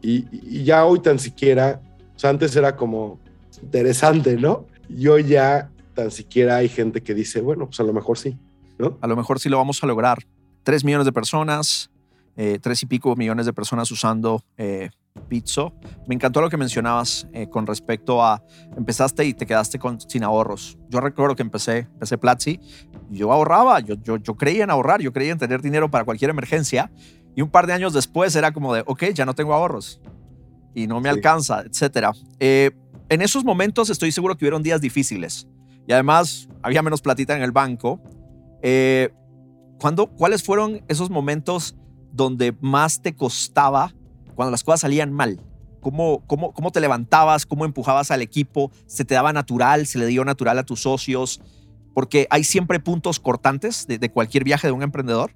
y, 0.00 0.26
y 0.32 0.64
ya 0.64 0.84
hoy 0.84 1.00
tan 1.00 1.18
siquiera, 1.18 1.80
o 2.14 2.18
sea, 2.18 2.30
antes 2.30 2.54
era 2.56 2.76
como 2.76 3.20
interesante, 3.62 4.36
¿no? 4.36 4.66
Y 4.88 5.08
hoy 5.08 5.24
ya 5.24 5.70
tan 5.94 6.10
siquiera 6.10 6.56
hay 6.56 6.68
gente 6.68 7.02
que 7.02 7.14
dice, 7.14 7.40
bueno, 7.40 7.66
pues 7.66 7.80
a 7.80 7.84
lo 7.84 7.92
mejor 7.92 8.18
sí, 8.18 8.36
¿no? 8.78 8.98
A 9.00 9.06
lo 9.06 9.16
mejor 9.16 9.40
sí 9.40 9.48
lo 9.48 9.56
vamos 9.58 9.82
a 9.82 9.86
lograr. 9.86 10.18
Tres 10.62 10.84
millones 10.84 11.06
de 11.06 11.12
personas, 11.12 11.90
eh, 12.36 12.58
tres 12.60 12.82
y 12.82 12.86
pico 12.86 13.14
millones 13.16 13.46
de 13.46 13.52
personas 13.52 13.90
usando 13.90 14.42
eh, 14.56 14.90
Pizzo. 15.28 15.74
Me 16.06 16.14
encantó 16.14 16.40
lo 16.40 16.48
que 16.48 16.56
mencionabas 16.56 17.26
eh, 17.32 17.48
con 17.48 17.66
respecto 17.66 18.24
a 18.24 18.42
empezaste 18.76 19.24
y 19.26 19.34
te 19.34 19.44
quedaste 19.46 19.78
con, 19.78 20.00
sin 20.00 20.24
ahorros. 20.24 20.78
Yo 20.88 21.00
recuerdo 21.00 21.36
que 21.36 21.42
empecé, 21.42 21.78
empecé 21.92 22.16
Platzi, 22.18 22.58
yo 23.10 23.30
ahorraba, 23.32 23.80
yo, 23.80 23.94
yo, 24.02 24.16
yo 24.16 24.34
creía 24.36 24.64
en 24.64 24.70
ahorrar, 24.70 25.00
yo 25.02 25.12
creía 25.12 25.32
en 25.32 25.38
tener 25.38 25.60
dinero 25.60 25.90
para 25.90 26.04
cualquier 26.04 26.30
emergencia 26.30 26.90
y 27.34 27.42
un 27.42 27.50
par 27.50 27.66
de 27.66 27.74
años 27.74 27.92
después 27.92 28.34
era 28.36 28.52
como 28.52 28.72
de, 28.74 28.82
ok, 28.86 29.04
ya 29.14 29.26
no 29.26 29.34
tengo 29.34 29.52
ahorros 29.52 30.00
y 30.74 30.86
no 30.86 31.00
me 31.00 31.10
Sí. 31.10 31.16
alcanza, 31.16 31.60
etcétera. 31.60 32.12
Eh, 32.40 32.70
en 33.10 33.20
esos 33.20 33.44
momentos 33.44 33.90
estoy 33.90 34.10
seguro 34.12 34.36
que 34.38 34.44
hubieron 34.46 34.62
días 34.62 34.80
difíciles 34.80 35.46
y 35.86 35.92
además 35.92 36.48
había 36.62 36.80
menos 36.80 37.02
platita 37.02 37.36
en 37.36 37.42
el 37.42 37.52
banco. 37.52 38.00
Eh, 38.62 39.10
¿cuándo- 39.78 40.06
¿Cuáles 40.06 40.42
fueron 40.42 40.82
esos 40.88 41.10
momentos 41.10 41.76
donde 42.12 42.54
más 42.60 43.02
te 43.02 43.14
costaba 43.14 43.94
cuando 44.34 44.50
las 44.50 44.64
cosas 44.64 44.80
salían 44.80 45.12
mal? 45.12 45.40
¿Cómo, 45.80 46.22
cómo, 46.26 46.52
¿Cómo 46.52 46.70
te 46.70 46.80
levantabas? 46.80 47.44
¿Cómo 47.44 47.64
empujabas 47.64 48.10
al 48.10 48.22
equipo? 48.22 48.70
¿Se 48.86 49.04
te 49.04 49.14
daba 49.14 49.32
natural? 49.32 49.86
¿Se 49.86 49.98
le 49.98 50.06
dio 50.06 50.24
natural 50.24 50.58
a 50.58 50.64
tus 50.64 50.82
socios? 50.82 51.40
Porque 51.92 52.26
hay 52.30 52.44
siempre 52.44 52.78
puntos 52.78 53.18
cortantes 53.18 53.86
de, 53.86 53.98
de 53.98 54.10
cualquier 54.10 54.44
viaje 54.44 54.68
de 54.68 54.72
un 54.72 54.82
emprendedor 54.82 55.32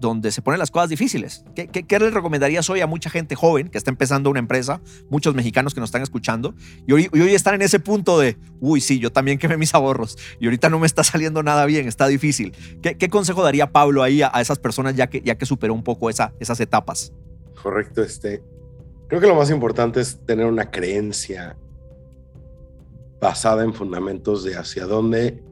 donde 0.00 0.32
se 0.32 0.42
ponen 0.42 0.58
las 0.58 0.70
cosas 0.70 0.88
difíciles. 0.88 1.44
¿Qué, 1.54 1.68
qué, 1.68 1.98
recomendarías 1.98 2.68
hoy 2.70 2.80
a 2.80 2.86
mucha 2.86 3.10
gente 3.10 3.34
joven 3.34 3.68
que 3.68 3.78
está 3.78 3.90
empezando 3.90 4.30
una 4.30 4.38
empresa, 4.38 4.80
muchos 5.10 5.34
mexicanos 5.34 5.74
que 5.74 5.80
nos 5.80 5.88
están 5.88 6.02
escuchando, 6.02 6.54
y 6.86 6.92
hoy, 6.92 7.34
están 7.34 7.54
en 7.54 7.62
ese 7.62 7.78
punto 7.78 8.18
de, 8.18 8.36
uy, 8.60 8.80
sí, 8.80 8.98
yo 8.98 9.12
también 9.12 9.38
quemé 9.38 9.56
mis 9.56 9.74
ahorros 9.74 10.16
y 10.40 10.46
ahorita 10.46 10.70
no 10.70 10.78
me 10.78 10.86
está 10.86 11.04
saliendo 11.04 11.42
nada 11.42 11.66
bien, 11.66 11.86
está 11.86 12.08
difícil. 12.08 12.52
¿Qué, 12.82 12.96
qué 12.96 13.08
consejo 13.08 13.42
daría 13.42 13.70
Pablo 13.70 14.02
ahí 14.02 14.22
a, 14.22 14.30
a 14.32 14.40
esas 14.40 14.58
personas 14.58 14.96
ya 14.96 15.08
que, 15.08 15.20
ya 15.20 15.36
que 15.36 15.46
superó 15.46 15.74
un 15.74 15.84
poco 15.84 16.08
esa, 16.08 16.32
esas 16.40 16.58
etapas? 16.60 17.12
Correcto, 17.62 18.02
este. 18.02 18.42
Creo 19.08 19.20
que 19.20 19.26
lo 19.26 19.34
más 19.34 19.50
importante 19.50 20.00
es 20.00 20.24
tener 20.24 20.46
una 20.46 20.70
creencia 20.70 21.56
basada 23.20 23.64
en 23.64 23.74
fundamentos 23.74 24.44
de 24.44 24.56
hacia 24.56 24.86
dónde 24.86 25.42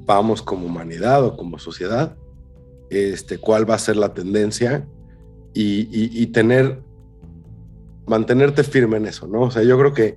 vamos 0.00 0.42
como 0.42 0.66
humanidad 0.66 1.24
o 1.24 1.36
como 1.36 1.58
sociedad, 1.58 2.16
este, 2.94 3.38
cuál 3.38 3.68
va 3.68 3.74
a 3.74 3.78
ser 3.78 3.96
la 3.96 4.14
tendencia 4.14 4.86
y, 5.52 6.26
tener, 6.28 6.80
mantenerte 8.06 8.64
firme 8.64 8.96
en 8.96 9.06
eso, 9.06 9.26
¿no? 9.28 9.42
O 9.42 9.50
sea, 9.50 9.62
yo 9.62 9.78
creo 9.78 9.92
que 9.94 10.16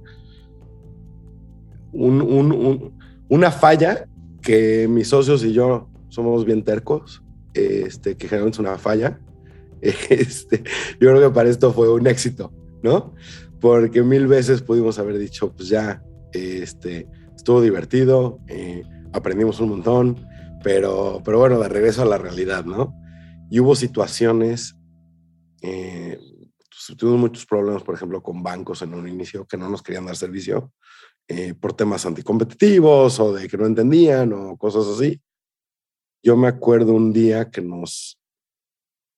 un- 1.93 2.21
un- 2.21 2.51
un- 2.51 2.99
una 3.29 3.51
falla 3.51 4.07
que 4.41 4.87
mis 4.87 5.07
socios 5.09 5.43
y 5.43 5.53
yo 5.53 5.89
somos 6.09 6.45
bien 6.45 6.63
tercos, 6.63 7.21
este, 7.53 8.15
que 8.15 8.27
generalmente 8.27 8.55
es 8.55 8.59
una 8.59 8.77
falla, 8.77 9.19
este, 9.81 10.63
yo 10.99 11.09
creo 11.11 11.21
que 11.29 11.33
para 11.35 11.49
esto 11.49 11.71
fue 11.73 11.91
un 11.91 12.07
éxito, 12.07 12.51
¿no? 12.83 13.13
Porque 13.59 14.03
mil 14.03 14.27
veces 14.27 14.61
pudimos 14.61 14.99
haber 14.99 15.17
dicho, 15.17 15.51
pues 15.53 15.69
ya, 15.69 16.03
este, 16.33 17.07
estuvo 17.35 17.61
divertido, 17.61 18.39
eh, 18.47 18.83
aprendimos 19.13 19.59
un 19.59 19.69
montón, 19.69 20.17
pero, 20.67 21.21
pero 21.23 21.39
bueno, 21.39 21.61
de 21.61 21.69
regreso 21.69 22.01
a 22.01 22.05
la 22.05 22.17
realidad, 22.17 22.65
¿no? 22.65 22.93
Y 23.49 23.61
hubo 23.61 23.73
situaciones, 23.73 24.75
eh, 25.61 26.19
pues, 26.69 26.97
tuvimos 26.97 27.21
muchos 27.21 27.45
problemas, 27.45 27.83
por 27.83 27.95
ejemplo, 27.95 28.21
con 28.21 28.43
bancos 28.43 28.81
en 28.81 28.93
un 28.93 29.07
inicio 29.07 29.47
que 29.47 29.55
no 29.55 29.69
nos 29.69 29.81
querían 29.81 30.05
dar 30.05 30.17
servicio 30.17 30.73
eh, 31.29 31.53
por 31.53 31.71
temas 31.71 32.05
anticompetitivos 32.05 33.17
o 33.21 33.31
de 33.31 33.47
que 33.47 33.57
no 33.57 33.65
entendían 33.65 34.33
o 34.33 34.57
cosas 34.57 34.87
así. 34.87 35.21
Yo 36.21 36.35
me 36.35 36.49
acuerdo 36.49 36.91
un 36.91 37.13
día 37.13 37.49
que 37.49 37.61
nos, 37.61 38.19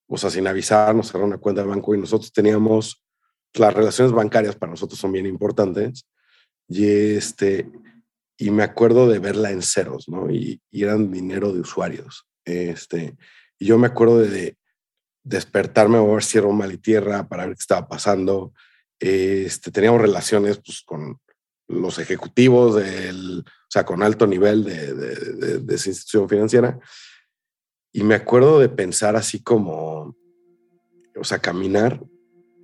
o 0.08 0.20
sea, 0.20 0.30
sin 0.30 0.46
avisar, 0.46 0.94
nos 0.94 1.08
cerraron 1.08 1.30
una 1.30 1.40
cuenta 1.40 1.64
de 1.64 1.68
banco 1.68 1.96
y 1.96 1.98
nosotros 1.98 2.32
teníamos, 2.32 3.04
las 3.56 3.74
relaciones 3.74 4.14
bancarias 4.14 4.56
para 4.56 4.70
nosotros 4.70 5.00
son 5.00 5.14
bien 5.14 5.26
importantes. 5.26 6.06
Y 6.68 6.86
este, 6.86 7.72
y 8.42 8.52
me 8.52 8.64
acuerdo 8.64 9.10
de 9.10 9.20
verla 9.20 9.52
en 9.52 9.62
ceros, 9.62 10.08
¿no? 10.08 10.32
Y, 10.32 10.62
y 10.72 10.84
eran 10.84 11.12
dinero 11.12 11.52
de 11.52 11.60
usuarios. 11.60 12.26
Este, 12.46 13.18
y 13.60 13.66
yo 13.66 13.78
me 13.78 13.88
acuerdo 13.88 14.20
de, 14.20 14.30
de 14.30 14.58
despertarme 15.24 15.98
a 15.98 16.02
ver 16.02 16.24
cielo, 16.24 16.50
mal 16.54 16.72
y 16.72 16.78
tierra 16.78 17.28
para 17.28 17.46
ver 17.46 17.56
qué 17.56 17.60
estaba 17.60 17.90
pasando. 17.90 18.54
Este, 18.98 19.72
teníamos 19.72 20.00
relaciones 20.00 20.58
pues, 20.66 20.82
con 20.86 21.20
los 21.68 22.00
ejecutivos 22.00 22.76
del, 22.76 23.42
o 23.46 23.70
sea, 23.70 23.86
con 23.86 24.02
alto 24.02 24.26
nivel 24.26 24.64
de, 24.64 24.94
de, 24.94 25.16
de, 25.16 25.60
de 25.60 25.76
esa 25.76 25.90
institución 25.90 26.30
financiera. 26.30 26.80
Y 27.92 28.04
me 28.04 28.16
acuerdo 28.16 28.60
de 28.60 28.70
pensar 28.70 29.18
así 29.18 29.44
como, 29.44 30.16
o 31.14 31.24
sea, 31.26 31.40
caminar 31.40 32.02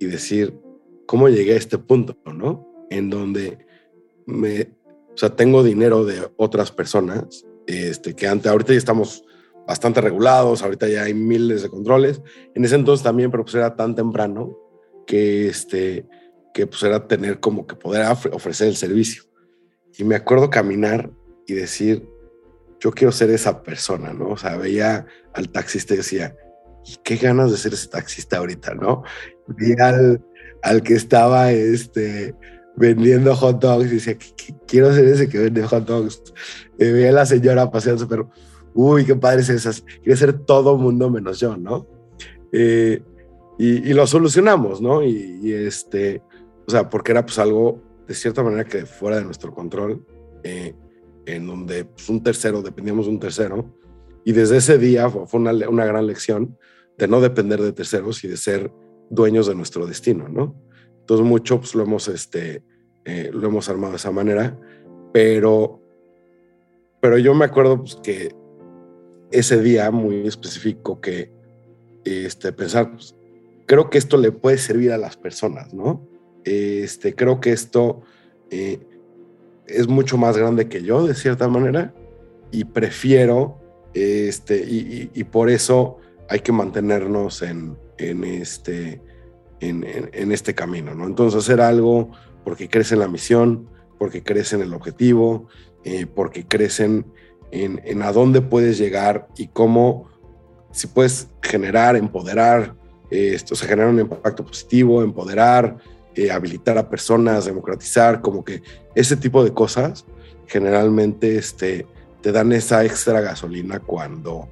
y 0.00 0.06
decir, 0.06 0.58
¿cómo 1.06 1.28
llegué 1.28 1.52
a 1.52 1.58
este 1.58 1.76
punto, 1.76 2.16
no? 2.24 2.86
En 2.88 3.10
donde 3.10 3.66
me, 4.24 4.75
o 5.16 5.18
sea, 5.18 5.30
tengo 5.30 5.62
dinero 5.62 6.04
de 6.04 6.30
otras 6.36 6.70
personas, 6.70 7.46
este, 7.66 8.14
que 8.14 8.28
antes, 8.28 8.52
ahorita 8.52 8.74
ya 8.74 8.78
estamos 8.78 9.24
bastante 9.66 10.02
regulados, 10.02 10.62
ahorita 10.62 10.88
ya 10.88 11.04
hay 11.04 11.14
miles 11.14 11.62
de 11.62 11.70
controles. 11.70 12.20
En 12.54 12.66
ese 12.66 12.74
entonces 12.74 13.02
también, 13.02 13.30
pero 13.30 13.42
pues 13.42 13.54
era 13.54 13.74
tan 13.74 13.94
temprano 13.94 14.54
que, 15.06 15.48
este, 15.48 16.06
que 16.52 16.66
pues 16.66 16.82
era 16.82 17.08
tener 17.08 17.40
como 17.40 17.66
que 17.66 17.76
poder 17.76 18.06
ofrecer 18.30 18.68
el 18.68 18.76
servicio. 18.76 19.22
Y 19.96 20.04
me 20.04 20.16
acuerdo 20.16 20.50
caminar 20.50 21.10
y 21.46 21.54
decir, 21.54 22.06
yo 22.78 22.90
quiero 22.90 23.10
ser 23.10 23.30
esa 23.30 23.62
persona, 23.62 24.12
¿no? 24.12 24.28
O 24.28 24.36
sea, 24.36 24.58
veía 24.58 25.06
al 25.32 25.48
taxista 25.48 25.94
y 25.94 25.98
decía, 25.98 26.36
qué 27.02 27.16
ganas 27.16 27.50
de 27.50 27.56
ser 27.56 27.72
ese 27.72 27.88
taxista 27.88 28.36
ahorita, 28.36 28.74
¿no? 28.74 29.02
Vi 29.48 29.72
al, 29.80 30.22
al 30.62 30.82
que 30.82 30.92
estaba 30.92 31.52
este, 31.52 32.34
vendiendo 32.76 33.34
hot 33.34 33.60
dogs 33.60 33.86
y 33.86 33.94
decía, 33.94 34.16
quiero 34.66 34.94
ser 34.94 35.06
ese 35.06 35.28
que 35.28 35.38
vende 35.38 35.62
hot 35.64 35.86
dogs. 35.86 36.22
Veía 36.78 37.08
a 37.08 37.12
la 37.12 37.26
señora 37.26 37.70
paseando, 37.70 38.06
pero, 38.06 38.30
uy, 38.74 39.04
qué 39.04 39.16
padre 39.16 39.40
es 39.40 39.48
esas. 39.48 39.82
Quiere 40.02 40.16
ser 40.16 40.32
todo 40.44 40.76
mundo 40.76 41.10
menos 41.10 41.40
yo, 41.40 41.56
¿no? 41.56 41.86
Eh, 42.52 43.02
y, 43.58 43.90
y, 43.90 43.94
lo 43.94 44.06
solucionamos, 44.06 44.80
¿no? 44.80 45.02
Y, 45.02 45.40
y, 45.42 45.52
este, 45.52 46.22
o 46.66 46.70
sea, 46.70 46.88
porque 46.88 47.12
era 47.12 47.24
pues 47.24 47.38
algo 47.38 47.82
de 48.06 48.14
cierta 48.14 48.42
manera 48.42 48.64
que 48.64 48.84
fuera 48.86 49.16
de 49.16 49.24
nuestro 49.24 49.52
control, 49.52 50.04
eh, 50.42 50.74
en 51.24 51.46
donde 51.46 51.86
pues, 51.86 52.08
un 52.08 52.22
tercero, 52.22 52.62
dependíamos 52.62 53.06
de 53.06 53.12
un 53.12 53.18
tercero, 53.18 53.74
y 54.24 54.32
desde 54.32 54.58
ese 54.58 54.78
día 54.78 55.08
fue, 55.08 55.26
fue 55.26 55.40
una, 55.40 55.52
una, 55.68 55.86
gran 55.86 56.06
lección 56.06 56.56
de 56.98 57.08
no 57.08 57.20
depender 57.20 57.60
de 57.60 57.72
terceros 57.72 58.22
y 58.24 58.28
de 58.28 58.36
ser 58.36 58.72
dueños 59.10 59.46
de 59.46 59.54
nuestro 59.54 59.86
destino, 59.86 60.28
¿no? 60.28 60.54
Entonces 61.06 61.24
mucho 61.24 61.60
pues 61.60 61.72
lo 61.76 61.84
hemos, 61.84 62.08
este, 62.08 62.64
eh, 63.04 63.30
lo 63.32 63.46
hemos 63.46 63.68
armado 63.68 63.92
de 63.92 63.98
esa 63.98 64.10
manera, 64.10 64.58
pero, 65.12 65.80
pero 67.00 67.16
yo 67.16 67.32
me 67.32 67.44
acuerdo 67.44 67.78
pues, 67.78 67.94
que 68.02 68.34
ese 69.30 69.62
día 69.62 69.88
muy 69.92 70.26
específico 70.26 71.00
que 71.00 71.30
este, 72.04 72.52
pensar, 72.52 72.90
pues, 72.90 73.14
creo 73.66 73.88
que 73.88 73.98
esto 73.98 74.16
le 74.16 74.32
puede 74.32 74.58
servir 74.58 74.90
a 74.90 74.98
las 74.98 75.16
personas, 75.16 75.72
¿no? 75.72 76.04
Este, 76.42 77.14
creo 77.14 77.40
que 77.40 77.52
esto 77.52 78.02
eh, 78.50 78.80
es 79.68 79.86
mucho 79.86 80.18
más 80.18 80.36
grande 80.36 80.68
que 80.68 80.82
yo, 80.82 81.06
de 81.06 81.14
cierta 81.14 81.46
manera, 81.46 81.94
y 82.50 82.64
prefiero, 82.64 83.60
este, 83.94 84.56
y, 84.56 85.08
y, 85.14 85.22
por 85.22 85.50
eso 85.50 85.98
hay 86.28 86.40
que 86.40 86.50
mantenernos 86.50 87.42
en, 87.42 87.78
en 87.98 88.24
este, 88.24 89.00
en, 89.60 90.32
este 90.32 90.54
camino, 90.54 90.94
¿no? 90.94 91.06
Entonces, 91.06 91.38
hacer 91.38 91.60
algo 91.60 92.10
porque 92.44 92.68
crees 92.68 92.92
en 92.92 93.00
la 93.00 93.08
misión, 93.08 93.68
porque 93.98 94.22
crees 94.22 94.52
en 94.52 94.62
el 94.62 94.74
objetivo, 94.74 95.48
eh, 95.84 96.06
porque 96.06 96.46
crees 96.46 96.80
en, 96.80 97.06
a 98.02 98.12
dónde 98.12 98.40
puedes 98.40 98.78
llegar 98.78 99.28
y 99.36 99.48
cómo, 99.48 100.08
si 100.72 100.86
puedes 100.86 101.28
generar, 101.42 101.96
empoderar, 101.96 102.74
eh, 103.10 103.32
esto, 103.34 103.54
o 103.54 103.56
sea, 103.56 103.68
generar 103.68 103.90
un 103.90 104.00
impacto 104.00 104.44
positivo, 104.44 105.02
empoderar, 105.02 105.78
eh, 106.14 106.30
habilitar 106.30 106.78
a 106.78 106.88
personas, 106.88 107.44
democratizar, 107.44 108.20
como 108.20 108.44
que 108.44 108.62
ese 108.94 109.16
tipo 109.16 109.44
de 109.44 109.52
cosas 109.52 110.04
generalmente 110.46 111.36
este, 111.36 111.86
te 112.20 112.32
dan 112.32 112.52
esa 112.52 112.84
extra 112.84 113.20
gasolina 113.20 113.80
cuando 113.80 114.48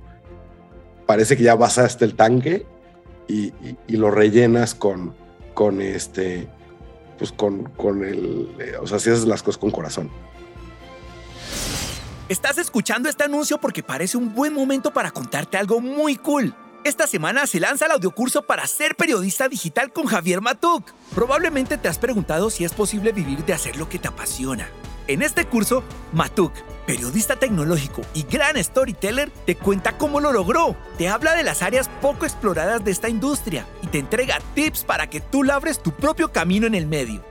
parece 1.06 1.36
que 1.36 1.42
ya 1.42 1.54
vaciaste 1.54 2.04
el 2.04 2.14
tanque 2.14 2.66
y, 3.28 3.52
lo 3.88 4.10
rellenas 4.10 4.74
con, 4.74 5.14
con 5.54 5.80
este, 5.80 6.48
pues 7.18 7.32
con, 7.32 7.64
con 7.70 8.04
el, 8.04 8.54
eh, 8.58 8.76
o 8.80 8.86
sea, 8.86 8.98
si 8.98 9.10
haces 9.10 9.26
las 9.26 9.42
cosas 9.42 9.58
con 9.58 9.70
corazón. 9.70 10.10
Estás 12.28 12.56
escuchando 12.58 13.08
este 13.08 13.24
anuncio 13.24 13.58
porque 13.58 13.82
parece 13.82 14.16
un 14.16 14.34
buen 14.34 14.54
momento 14.54 14.92
para 14.92 15.10
contarte 15.10 15.58
algo 15.58 15.80
muy 15.80 16.16
cool. 16.16 16.54
Esta 16.82 17.06
semana 17.06 17.46
se 17.46 17.60
lanza 17.60 17.86
el 17.86 17.92
audiocurso 17.92 18.42
para 18.42 18.66
ser 18.66 18.94
periodista 18.94 19.48
digital 19.48 19.92
con 19.92 20.06
Javier 20.06 20.40
Matuk. 20.40 20.90
Probablemente 21.14 21.78
te 21.78 21.88
has 21.88 21.98
preguntado 21.98 22.50
si 22.50 22.64
es 22.64 22.72
posible 22.72 23.12
vivir 23.12 23.44
de 23.44 23.54
hacer 23.54 23.76
lo 23.76 23.88
que 23.88 23.98
te 23.98 24.08
apasiona. 24.08 24.68
En 25.06 25.20
este 25.20 25.44
curso, 25.44 25.84
Matuk, 26.14 26.52
periodista 26.86 27.36
tecnológico 27.36 28.00
y 28.14 28.22
gran 28.22 28.62
storyteller, 28.62 29.30
te 29.44 29.54
cuenta 29.54 29.98
cómo 29.98 30.18
lo 30.18 30.32
logró. 30.32 30.76
Te 30.96 31.08
habla 31.08 31.34
de 31.34 31.42
las 31.42 31.60
áreas 31.60 31.90
poco 32.00 32.24
exploradas 32.24 32.82
de 32.84 32.90
esta 32.90 33.10
industria 33.10 33.66
y 33.82 33.88
te 33.88 33.98
entrega 33.98 34.38
tips 34.54 34.84
para 34.84 35.10
que 35.10 35.20
tú 35.20 35.42
labres 35.42 35.82
tu 35.82 35.92
propio 35.92 36.32
camino 36.32 36.66
en 36.66 36.74
el 36.74 36.86
medio. 36.86 37.22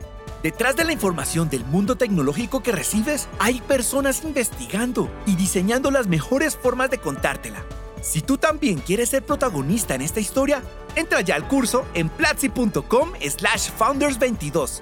Detrás 0.43 0.75
de 0.75 0.83
la 0.83 0.91
información 0.91 1.49
del 1.49 1.65
mundo 1.65 1.95
tecnológico 1.95 2.61
que 2.61 2.73
recibes, 2.73 3.27
hay 3.39 3.59
personas 3.61 4.23
investigando 4.23 5.09
y 5.25 5.35
diseñando 5.35 5.89
las 5.89 6.05
mejores 6.05 6.55
formas 6.55 6.91
de 6.91 6.99
contártela. 6.99 7.63
Si 8.01 8.21
tú 8.21 8.37
también 8.37 8.79
quieres 8.79 9.09
ser 9.09 9.23
protagonista 9.23 9.95
en 9.95 10.01
esta 10.01 10.19
historia, 10.19 10.61
entra 10.95 11.21
ya 11.21 11.35
al 11.35 11.47
curso 11.47 11.85
en 11.95 12.09
platzi.com 12.09 13.13
slash 13.19 13.69
founders22. 13.79 14.81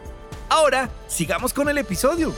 Ahora, 0.49 0.89
sigamos 1.07 1.53
con 1.53 1.69
el 1.69 1.77
episodio. 1.77 2.33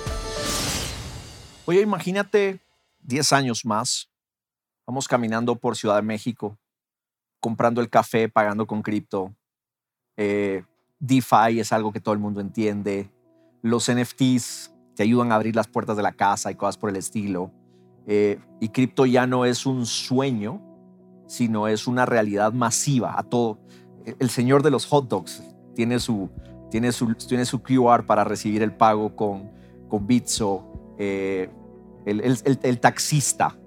Oye, 1.66 1.82
imagínate 1.82 2.60
10 3.04 3.32
años 3.32 3.64
más. 3.64 4.10
Vamos 4.86 5.08
caminando 5.08 5.56
por 5.56 5.78
Ciudad 5.78 5.96
de 5.96 6.02
México, 6.02 6.58
comprando 7.40 7.80
el 7.80 7.90
café, 7.90 8.28
pagando 8.28 8.68
con 8.68 8.82
cripto. 8.82 9.34
Eh, 10.18 10.66
DeFi 11.00 11.62
es 11.62 11.72
algo 11.72 11.94
que 11.94 12.02
todo 12.02 12.14
el 12.14 12.20
mundo 12.20 12.42
entiende. 12.42 13.10
Los 13.62 13.90
NFTs 13.90 14.74
te 14.94 15.04
ayudan 15.04 15.32
a 15.32 15.36
abrir 15.36 15.56
las 15.56 15.70
puertas 15.70 15.96
de 15.96 16.04
la 16.04 16.12
casa 16.12 16.52
y 16.52 16.56
cosas 16.56 16.78
por 16.78 16.90
el 16.90 16.98
estilo. 16.98 17.50
Eh, 18.08 18.40
y 18.60 18.68
cripto 18.68 19.06
ya 19.06 19.26
no 19.26 19.46
es 19.46 19.66
un 19.66 19.86
sueño, 19.86 20.62
sino 21.28 21.70
es 21.70 21.88
una 21.88 22.06
realidad 22.06 22.52
masiva 22.52 23.18
a 23.18 23.24
todo. 23.24 23.58
El 24.20 24.30
señor 24.30 24.64
de 24.64 24.72
los 24.72 24.86
hot 24.86 25.08
dogs 25.08 25.42
tiene 25.76 25.98
su, 26.00 26.30
tiene 26.70 26.92
su, 26.92 27.16
tiene 27.16 27.46
su 27.46 27.64
QR 27.64 28.06
para 28.06 28.26
recibir 28.26 28.62
el 28.64 28.76
pago 28.76 29.16
con, 29.16 29.50
con 29.88 30.06
Bitso. 30.06 30.73
Eh, 30.98 31.50
el, 32.06 32.80
taxista 32.80 33.58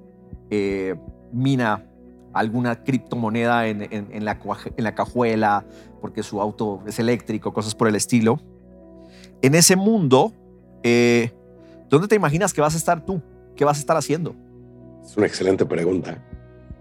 eh, 0.50 0.94
mina 1.32 1.84
alguna 2.32 2.84
criptomoneda 2.84 3.66
en, 3.66 4.24
la, 4.24 4.94
cajuela 4.94 5.66
porque 6.00 6.22
su 6.22 6.40
auto 6.40 6.82
es 6.86 6.98
eléctrico, 6.98 7.52
cosas 7.52 7.74
por 7.74 7.88
el 7.88 7.94
estilo. 7.94 8.38
En 9.40 9.54
ese 9.54 9.74
mundo, 9.74 10.32
eh, 10.82 11.32
¿dónde 11.88 12.08
te 12.08 12.14
imaginas 12.14 12.52
que 12.52 12.60
vas 12.60 12.74
a 12.74 12.76
estar 12.76 13.04
tú? 13.04 13.22
¿Qué 13.56 13.64
vas 13.64 13.78
a 13.78 13.80
estar 13.80 13.96
haciendo? 13.96 14.34
Es 15.02 15.16
una 15.16 15.26
excelente 15.26 15.64
pregunta. 15.64 16.22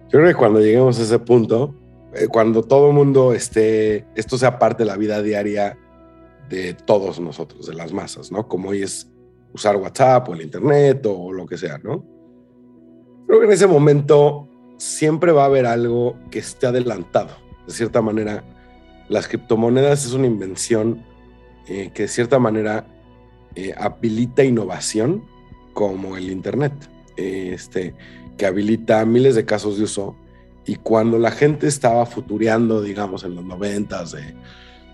Yo 0.09 0.19
creo 0.19 0.27
que 0.27 0.35
cuando 0.35 0.59
lleguemos 0.59 0.99
a 0.99 1.03
ese 1.03 1.19
punto, 1.19 1.73
cuando 2.31 2.61
todo 2.61 2.91
mundo 2.91 3.33
esté, 3.33 4.05
esto 4.15 4.37
sea 4.37 4.59
parte 4.59 4.83
de 4.83 4.87
la 4.87 4.97
vida 4.97 5.21
diaria 5.21 5.77
de 6.49 6.73
todos 6.73 7.19
nosotros, 7.19 7.65
de 7.65 7.73
las 7.73 7.93
masas, 7.93 8.31
¿no? 8.31 8.47
Como 8.47 8.69
hoy 8.69 8.83
es 8.83 9.09
usar 9.55 9.77
WhatsApp 9.77 10.29
o 10.29 10.33
el 10.33 10.41
Internet 10.41 11.05
o 11.05 11.31
lo 11.31 11.45
que 11.45 11.57
sea, 11.57 11.77
¿no? 11.77 12.05
Creo 13.25 13.39
que 13.39 13.45
en 13.45 13.51
ese 13.51 13.67
momento 13.67 14.47
siempre 14.77 15.31
va 15.31 15.43
a 15.43 15.45
haber 15.45 15.65
algo 15.65 16.17
que 16.29 16.39
esté 16.39 16.67
adelantado. 16.67 17.29
De 17.65 17.73
cierta 17.73 18.01
manera, 18.01 18.43
las 19.09 19.27
criptomonedas 19.27 20.05
es 20.05 20.13
una 20.13 20.27
invención 20.27 21.03
eh, 21.67 21.89
que 21.93 22.03
de 22.03 22.09
cierta 22.09 22.37
manera 22.37 22.85
eh, 23.55 23.73
habilita 23.77 24.43
innovación 24.43 25.23
como 25.73 26.17
el 26.17 26.29
Internet. 26.29 26.73
este, 27.17 27.95
que 28.37 28.45
habilita 28.45 29.05
miles 29.05 29.35
de 29.35 29.45
casos 29.45 29.77
de 29.77 29.85
uso. 29.85 30.15
Y 30.65 30.75
cuando 30.75 31.17
la 31.17 31.31
gente 31.31 31.67
estaba 31.67 32.05
futureando, 32.05 32.81
digamos, 32.81 33.23
en 33.23 33.35
los 33.35 33.45
noventas 33.45 34.11
de 34.11 34.35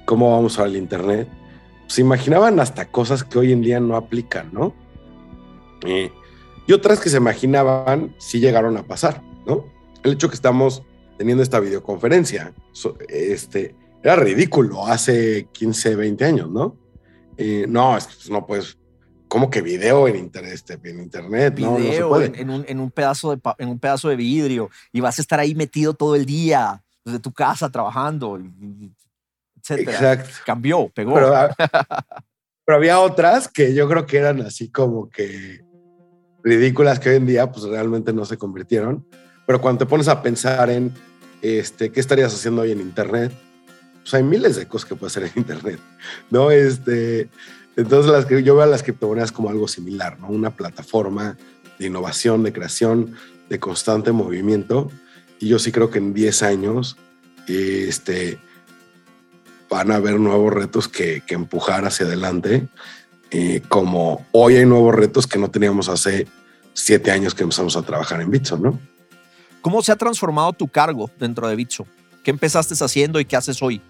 cómo 0.05 0.29
vamos 0.31 0.53
a 0.53 0.61
usar 0.61 0.67
el 0.67 0.77
Internet, 0.77 1.27
se 1.91 1.99
imaginaban 1.99 2.57
hasta 2.61 2.89
cosas 2.89 3.25
que 3.25 3.37
hoy 3.37 3.51
en 3.51 3.61
día 3.61 3.81
no 3.81 3.97
aplican, 3.97 4.49
¿no? 4.53 4.73
Eh, 5.85 6.09
y 6.65 6.71
otras 6.71 7.01
que 7.01 7.09
se 7.09 7.17
imaginaban 7.17 8.15
sí 8.17 8.39
llegaron 8.39 8.77
a 8.77 8.83
pasar, 8.83 9.21
¿no? 9.45 9.65
El 10.01 10.13
hecho 10.13 10.29
que 10.29 10.35
estamos 10.35 10.83
teniendo 11.17 11.43
esta 11.43 11.59
videoconferencia, 11.59 12.53
este, 13.09 13.75
era 14.01 14.15
ridículo 14.15 14.87
hace 14.87 15.49
15, 15.51 15.97
20 15.97 16.23
años, 16.23 16.49
¿no? 16.49 16.77
Eh, 17.35 17.65
no, 17.67 17.97
es 17.97 18.07
que 18.07 18.15
pues, 18.15 18.29
no 18.29 18.45
puedes 18.45 18.77
¿Cómo 19.27 19.49
que 19.49 19.61
video 19.61 20.07
en 20.07 20.15
internet? 20.15 20.53
Este, 20.53 20.79
en 20.89 20.99
internet 20.99 21.55
video, 21.55 21.77
no, 21.77 21.93
se 21.93 22.03
puede. 22.03 22.41
En, 22.41 22.49
un, 22.49 22.65
en, 22.67 22.79
un, 22.79 22.91
pedazo 22.91 23.35
de, 23.35 23.41
en 23.59 23.69
un 23.69 23.79
pedazo 23.79 24.09
de 24.09 24.17
vidrio 24.17 24.69
y 24.91 24.99
vas 24.99 25.19
a 25.19 25.21
estar 25.21 25.39
ahí 25.39 25.55
metido 25.55 25.93
todo 25.93 26.15
el 26.15 26.25
día 26.25 26.83
desde 27.05 27.19
tu 27.19 27.31
casa 27.31 27.69
trabajando, 27.69 28.37
etcétera. 29.61 29.91
Exacto. 29.91 30.29
Cambió, 30.45 30.89
pegó. 30.93 31.13
Pero, 31.13 31.35
ah, 31.35 31.49
pero, 32.65 32.77
había 32.77 32.99
otras 32.99 33.47
que 33.47 33.73
yo 33.73 33.87
creo 33.87 34.05
que 34.05 34.17
eran 34.17 34.41
así 34.41 34.69
como 34.69 35.09
que 35.09 35.61
ridículas 36.43 36.99
que 36.99 37.09
hoy 37.09 37.15
en 37.17 37.27
día 37.27 37.51
pues 37.51 37.65
realmente 37.65 38.13
no 38.13 38.25
se 38.25 38.37
convirtieron. 38.37 39.05
Pero 39.45 39.61
cuando 39.61 39.79
te 39.79 39.85
pones 39.85 40.07
a 40.07 40.21
pensar 40.21 40.69
en 40.69 40.93
este, 41.41 41.91
qué 41.91 41.99
estarías 41.99 42.33
haciendo 42.33 42.61
hoy 42.61 42.71
en 42.71 42.79
internet, 42.79 43.31
pues 44.01 44.13
hay 44.13 44.23
miles 44.23 44.55
de 44.55 44.67
cosas 44.67 44.87
que 44.87 44.95
puedes 44.95 45.15
hacer 45.15 45.31
en 45.33 45.39
internet, 45.41 45.79
¿no? 46.29 46.51
Este, 46.51 47.29
entonces 47.75 48.11
las, 48.11 48.27
yo 48.27 48.55
veo 48.55 48.61
a 48.61 48.67
las 48.67 48.83
criptomonedas 48.83 49.31
como 49.31 49.49
algo 49.49 49.67
similar, 49.67 50.19
¿no? 50.19 50.29
Una 50.29 50.55
plataforma 50.55 51.37
de 51.77 51.87
innovación, 51.87 52.43
de 52.43 52.53
creación, 52.53 53.15
de 53.49 53.59
constante 53.59 54.11
movimiento. 54.11 54.91
Y 55.39 55.47
yo 55.47 55.59
sí 55.59 55.71
creo 55.71 55.89
que 55.89 55.97
en 55.97 56.13
10 56.13 56.43
años 56.43 56.97
este, 57.47 58.39
van 59.71 59.89
a 59.89 59.95
haber 59.95 60.19
nuevos 60.19 60.53
retos 60.53 60.89
que, 60.89 61.23
empujar 61.29 61.85
hacia 61.85 62.05
adelante, 62.05 62.67
eh, 63.31 63.61
como 63.69 64.25
hoy 64.33 64.57
hay 64.57 64.65
nuevos 64.65 64.93
retos 64.93 65.25
que 65.25 65.39
no 65.39 65.49
teníamos 65.49 65.87
hace 65.87 66.27
7 66.73 67.09
años 67.09 67.33
que 67.33 67.43
empezamos 67.43 67.77
a 67.77 67.81
trabajar 67.81 68.19
en 68.21 68.29
Bitso, 68.29 68.57
¿no? 68.57 68.77
¿Cómo 69.61 69.81
se 69.81 69.93
ha 69.93 69.95
transformado 69.95 70.51
tu 70.51 70.67
cargo 70.67 71.09
dentro 71.17 71.47
de 71.47 71.55
Bitso? 71.55 71.87
¿Qué 72.21 72.31
empezaste 72.31 72.73
haciendo 72.83 73.19
y 73.21 73.25
qué 73.25 73.37
haces 73.37 73.63
hoy? 73.63 73.81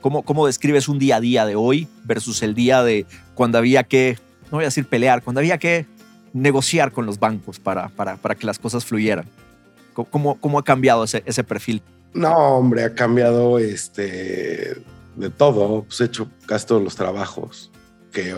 ¿Cómo, 0.00 0.22
¿Cómo 0.22 0.44
describes 0.44 0.88
un 0.88 0.98
día 0.98 1.16
a 1.16 1.20
día 1.20 1.46
de 1.46 1.54
hoy 1.54 1.86
versus 2.04 2.42
el 2.42 2.54
día 2.54 2.82
de 2.82 3.06
cuando 3.34 3.58
había 3.58 3.84
que, 3.84 4.18
no 4.50 4.58
voy 4.58 4.64
a 4.64 4.68
decir 4.68 4.86
pelear, 4.86 5.22
cuando 5.22 5.38
había 5.38 5.58
que 5.58 5.86
negociar 6.32 6.90
con 6.90 7.06
los 7.06 7.20
bancos 7.20 7.60
para, 7.60 7.90
para, 7.90 8.16
para 8.16 8.34
que 8.34 8.44
las 8.44 8.58
cosas 8.58 8.84
fluyeran? 8.84 9.26
¿Cómo, 9.94 10.40
cómo 10.40 10.58
ha 10.58 10.64
cambiado 10.64 11.04
ese, 11.04 11.22
ese 11.26 11.44
perfil? 11.44 11.80
No, 12.12 12.34
hombre, 12.34 12.84
ha 12.84 12.94
cambiado 12.94 13.58
este, 13.58 14.76
de 15.18 15.30
todo. 15.30 15.84
Pues 15.84 16.00
he 16.00 16.04
hecho 16.04 16.30
casi 16.46 16.66
todos 16.66 16.82
los 16.82 16.96
trabajos 16.96 17.70
que 18.12 18.34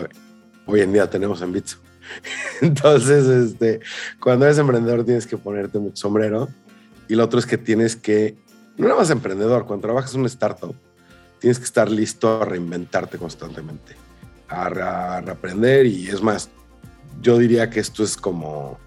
hoy 0.65 0.81
en 0.81 0.93
día 0.93 1.09
tenemos 1.09 1.41
en 1.41 1.53
Bitso. 1.53 1.77
Entonces, 2.61 3.27
este, 3.27 3.79
cuando 4.19 4.45
eres 4.45 4.57
emprendedor 4.57 5.05
tienes 5.05 5.27
que 5.27 5.37
ponerte 5.37 5.79
mucho 5.79 5.97
sombrero. 5.97 6.49
Y 7.07 7.15
lo 7.15 7.25
otro 7.25 7.39
es 7.39 7.45
que 7.45 7.57
tienes 7.57 7.95
que, 7.95 8.37
no 8.77 8.87
nada 8.87 8.99
más 8.99 9.09
emprendedor, 9.09 9.65
cuando 9.65 9.87
trabajas 9.87 10.13
en 10.13 10.21
un 10.21 10.27
startup, 10.27 10.75
tienes 11.39 11.59
que 11.59 11.65
estar 11.65 11.89
listo 11.89 12.41
a 12.41 12.45
reinventarte 12.45 13.17
constantemente, 13.17 13.95
a, 14.47 14.65
a 15.17 15.21
reaprender 15.21 15.87
y 15.87 16.07
es 16.07 16.21
más, 16.21 16.49
yo 17.21 17.37
diría 17.37 17.69
que 17.69 17.79
esto 17.81 18.03
es 18.03 18.15
como 18.15 18.79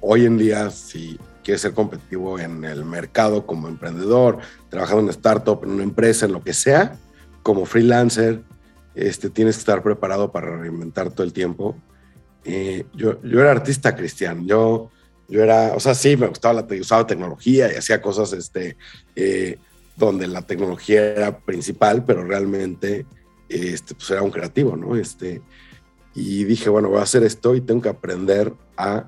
hoy 0.00 0.26
en 0.26 0.38
día, 0.38 0.70
si 0.70 1.18
quieres 1.48 1.62
ser 1.62 1.72
competitivo 1.72 2.38
en 2.38 2.62
el 2.62 2.84
mercado 2.84 3.46
como 3.46 3.68
emprendedor, 3.68 4.36
trabajando 4.68 4.98
en 4.98 5.04
una 5.04 5.12
startup, 5.12 5.64
en 5.64 5.70
una 5.70 5.82
empresa, 5.82 6.26
en 6.26 6.32
lo 6.32 6.44
que 6.44 6.52
sea, 6.52 6.98
como 7.42 7.64
freelancer, 7.64 8.42
este, 8.94 9.30
tienes 9.30 9.56
que 9.56 9.60
estar 9.60 9.82
preparado 9.82 10.30
para 10.30 10.58
reinventar 10.58 11.10
todo 11.10 11.24
el 11.24 11.32
tiempo. 11.32 11.74
Eh, 12.44 12.84
yo, 12.92 13.22
yo 13.22 13.40
era 13.40 13.50
artista 13.50 13.96
cristiano, 13.96 14.42
yo, 14.44 14.90
yo 15.26 15.42
era, 15.42 15.72
o 15.74 15.80
sea, 15.80 15.94
sí, 15.94 16.18
me 16.18 16.26
gustaba 16.26 16.52
la, 16.52 16.66
usaba 16.78 17.06
tecnología 17.06 17.72
y 17.72 17.76
hacía 17.76 18.02
cosas 18.02 18.34
este, 18.34 18.76
eh, 19.16 19.56
donde 19.96 20.26
la 20.26 20.42
tecnología 20.42 21.02
era 21.02 21.38
principal, 21.38 22.04
pero 22.04 22.24
realmente 22.24 23.06
este, 23.48 23.94
pues 23.94 24.10
era 24.10 24.20
un 24.20 24.30
creativo, 24.30 24.76
¿no? 24.76 24.96
Este, 24.96 25.40
y 26.14 26.44
dije, 26.44 26.68
bueno, 26.68 26.90
voy 26.90 26.98
a 26.98 27.04
hacer 27.04 27.22
esto 27.22 27.54
y 27.54 27.62
tengo 27.62 27.80
que 27.80 27.88
aprender 27.88 28.52
a 28.76 29.06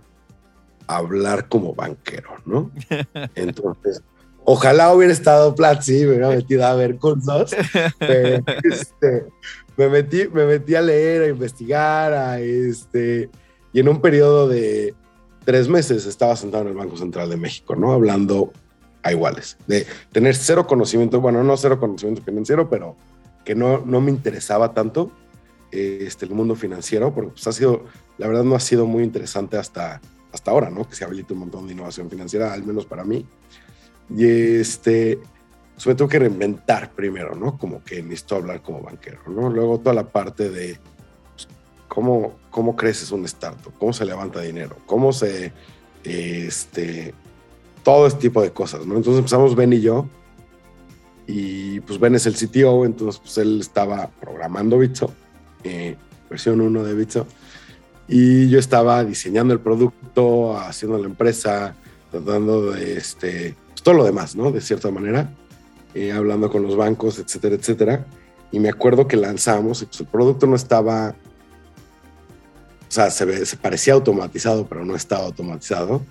hablar 0.96 1.48
como 1.48 1.74
banquero, 1.74 2.30
¿no? 2.44 2.70
Entonces, 3.34 4.02
ojalá 4.44 4.92
hubiera 4.92 5.12
estado 5.12 5.54
Platzi, 5.54 6.04
me 6.04 6.08
hubiera 6.08 6.28
metido 6.28 6.66
a 6.66 6.74
ver 6.74 6.96
cursos, 6.96 7.54
este, 8.00 9.24
me, 9.76 9.88
metí, 9.88 10.28
me 10.32 10.46
metí 10.46 10.74
a 10.74 10.82
leer, 10.82 11.22
a 11.22 11.28
investigar, 11.28 12.12
a 12.12 12.40
este, 12.40 13.30
y 13.72 13.80
en 13.80 13.88
un 13.88 14.00
periodo 14.00 14.48
de 14.48 14.94
tres 15.44 15.68
meses 15.68 16.06
estaba 16.06 16.36
sentado 16.36 16.64
en 16.64 16.70
el 16.70 16.76
Banco 16.76 16.96
Central 16.96 17.30
de 17.30 17.36
México, 17.36 17.74
¿no? 17.76 17.92
Hablando 17.92 18.52
a 19.02 19.12
iguales, 19.12 19.56
de 19.66 19.86
tener 20.12 20.36
cero 20.36 20.66
conocimiento, 20.66 21.20
bueno, 21.20 21.42
no 21.42 21.56
cero 21.56 21.80
conocimiento 21.80 22.22
financiero, 22.22 22.68
pero 22.68 22.96
que 23.44 23.54
no, 23.54 23.78
no 23.78 24.00
me 24.00 24.10
interesaba 24.10 24.74
tanto 24.74 25.10
este, 25.70 26.26
el 26.26 26.32
mundo 26.32 26.54
financiero, 26.54 27.14
porque 27.14 27.30
pues, 27.30 27.46
ha 27.46 27.52
sido, 27.52 27.84
la 28.18 28.26
verdad 28.26 28.44
no 28.44 28.54
ha 28.54 28.60
sido 28.60 28.86
muy 28.86 29.04
interesante 29.04 29.56
hasta, 29.56 30.00
hasta 30.32 30.50
ahora, 30.50 30.70
¿no? 30.70 30.88
Que 30.88 30.94
se 30.94 31.04
habilita 31.04 31.34
un 31.34 31.40
montón 31.40 31.66
de 31.66 31.72
innovación 31.72 32.08
financiera, 32.08 32.52
al 32.52 32.64
menos 32.64 32.86
para 32.86 33.04
mí. 33.04 33.26
Y 34.14 34.24
este, 34.24 35.18
me 35.86 35.94
tuve 35.94 36.08
que 36.08 36.18
reinventar 36.18 36.92
primero, 36.92 37.34
¿no? 37.34 37.56
Como 37.56 37.82
que 37.82 38.02
necesito 38.02 38.36
hablar 38.36 38.62
como 38.62 38.82
banquero, 38.82 39.20
¿no? 39.28 39.48
Luego 39.48 39.78
toda 39.78 39.94
la 39.94 40.04
parte 40.04 40.50
de 40.50 40.78
pues, 41.34 41.48
cómo, 41.88 42.34
cómo 42.50 42.76
creces 42.76 43.10
un 43.12 43.24
startup, 43.24 43.72
cómo 43.78 43.92
se 43.92 44.04
levanta 44.04 44.40
dinero, 44.40 44.76
cómo 44.86 45.12
se, 45.12 45.52
este, 46.04 47.14
todo 47.82 48.06
este 48.06 48.20
tipo 48.20 48.42
de 48.42 48.52
cosas, 48.52 48.86
¿no? 48.86 48.96
Entonces 48.96 49.18
empezamos 49.18 49.54
Ben 49.54 49.72
y 49.72 49.80
yo, 49.80 50.06
y 51.26 51.80
pues 51.80 51.98
Ben 51.98 52.14
es 52.14 52.26
el 52.26 52.34
CTO, 52.34 52.84
entonces 52.84 53.20
pues 53.20 53.38
él 53.38 53.60
estaba 53.60 54.10
programando 54.20 54.78
Bitso, 54.78 55.12
eh, 55.64 55.96
versión 56.28 56.60
1 56.60 56.82
de 56.84 56.94
Bitso, 56.94 57.26
y 58.12 58.48
yo 58.48 58.58
estaba 58.58 59.04
diseñando 59.04 59.54
el 59.54 59.60
producto, 59.60 60.58
haciendo 60.58 60.98
la 60.98 61.06
empresa, 61.06 61.76
tratando 62.10 62.72
de, 62.72 62.96
este, 62.96 63.54
pues, 63.68 63.84
todo 63.84 63.94
lo 63.94 64.04
demás, 64.04 64.34
¿no? 64.34 64.50
De 64.50 64.60
cierta 64.60 64.90
manera, 64.90 65.32
eh, 65.94 66.10
hablando 66.10 66.50
con 66.50 66.64
los 66.64 66.74
bancos, 66.76 67.20
etcétera, 67.20 67.54
etcétera. 67.54 68.04
Y 68.50 68.58
me 68.58 68.68
acuerdo 68.68 69.06
que 69.06 69.16
lanzamos, 69.16 69.82
y 69.82 69.86
pues 69.86 70.00
el 70.00 70.06
producto 70.06 70.48
no 70.48 70.56
estaba, 70.56 71.10
o 71.10 72.90
sea, 72.90 73.12
se, 73.12 73.46
se 73.46 73.56
parecía 73.56 73.94
automatizado, 73.94 74.66
pero 74.66 74.84
no 74.84 74.96
estaba 74.96 75.26
automatizado. 75.26 76.02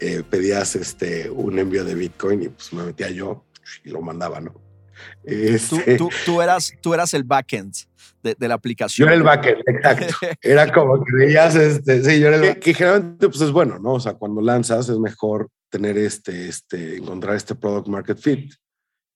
Eh, 0.00 0.24
pedías 0.28 0.74
este, 0.74 1.30
un 1.30 1.60
envío 1.60 1.84
de 1.84 1.94
Bitcoin 1.94 2.42
y 2.42 2.48
pues 2.48 2.72
me 2.72 2.82
metía 2.82 3.08
yo 3.10 3.44
y 3.84 3.90
lo 3.90 4.02
mandaba, 4.02 4.40
¿no? 4.40 4.52
Este, 5.22 5.96
tú, 5.96 6.10
tú, 6.24 6.42
eras, 6.42 6.72
tú 6.80 6.92
eras 6.92 7.14
el 7.14 7.22
backend 7.22 7.72
de, 8.26 8.36
de, 8.38 8.48
la 8.48 8.54
aplicación. 8.54 9.06
Yo 9.06 9.12
era 9.12 9.16
el 9.16 9.22
backend, 9.22 9.62
exacto. 9.66 10.14
Era 10.42 10.72
como 10.72 11.02
que 11.04 11.12
veías, 11.16 11.54
este, 11.54 12.02
sí, 12.02 12.20
yo 12.20 12.28
era 12.28 12.36
el 12.36 12.54
que, 12.54 12.60
que, 12.60 12.74
generalmente 12.74 13.28
pues 13.28 13.40
es 13.40 13.50
bueno, 13.50 13.78
¿no? 13.78 13.94
O 13.94 14.00
sea, 14.00 14.14
cuando 14.14 14.40
lanzas 14.40 14.88
es 14.88 14.98
mejor 14.98 15.48
tener 15.70 15.96
este, 15.98 16.48
este, 16.48 16.96
encontrar 16.96 17.36
este 17.36 17.54
product 17.54 17.88
market 17.88 18.18
fit. 18.18 18.52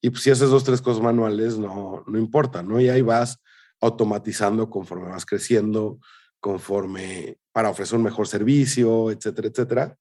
Y 0.03 0.11
pues 0.11 0.23
si 0.23 0.31
haces 0.31 0.49
dos, 0.49 0.65
tres 0.65 0.81
cosas 0.81 1.03
manuales, 1.03 1.59
no, 1.59 2.05
no 2.07 2.19
importa, 2.19 2.63
¿no? 2.63 2.81
Y 2.81 2.89
ahí 2.89 3.03
vas 3.03 3.39
automatizando 3.81 4.71
conforme 4.71 5.09
vas 5.09 5.27
creciendo, 5.27 5.99
conforme 6.41 7.37
para 7.53 7.71
ofrecer 7.71 7.99
un 7.99 8.05
mejor 8.05 8.27
servicio, 8.27 9.11
etcétera, 9.11 9.49
etcétera 9.49 9.97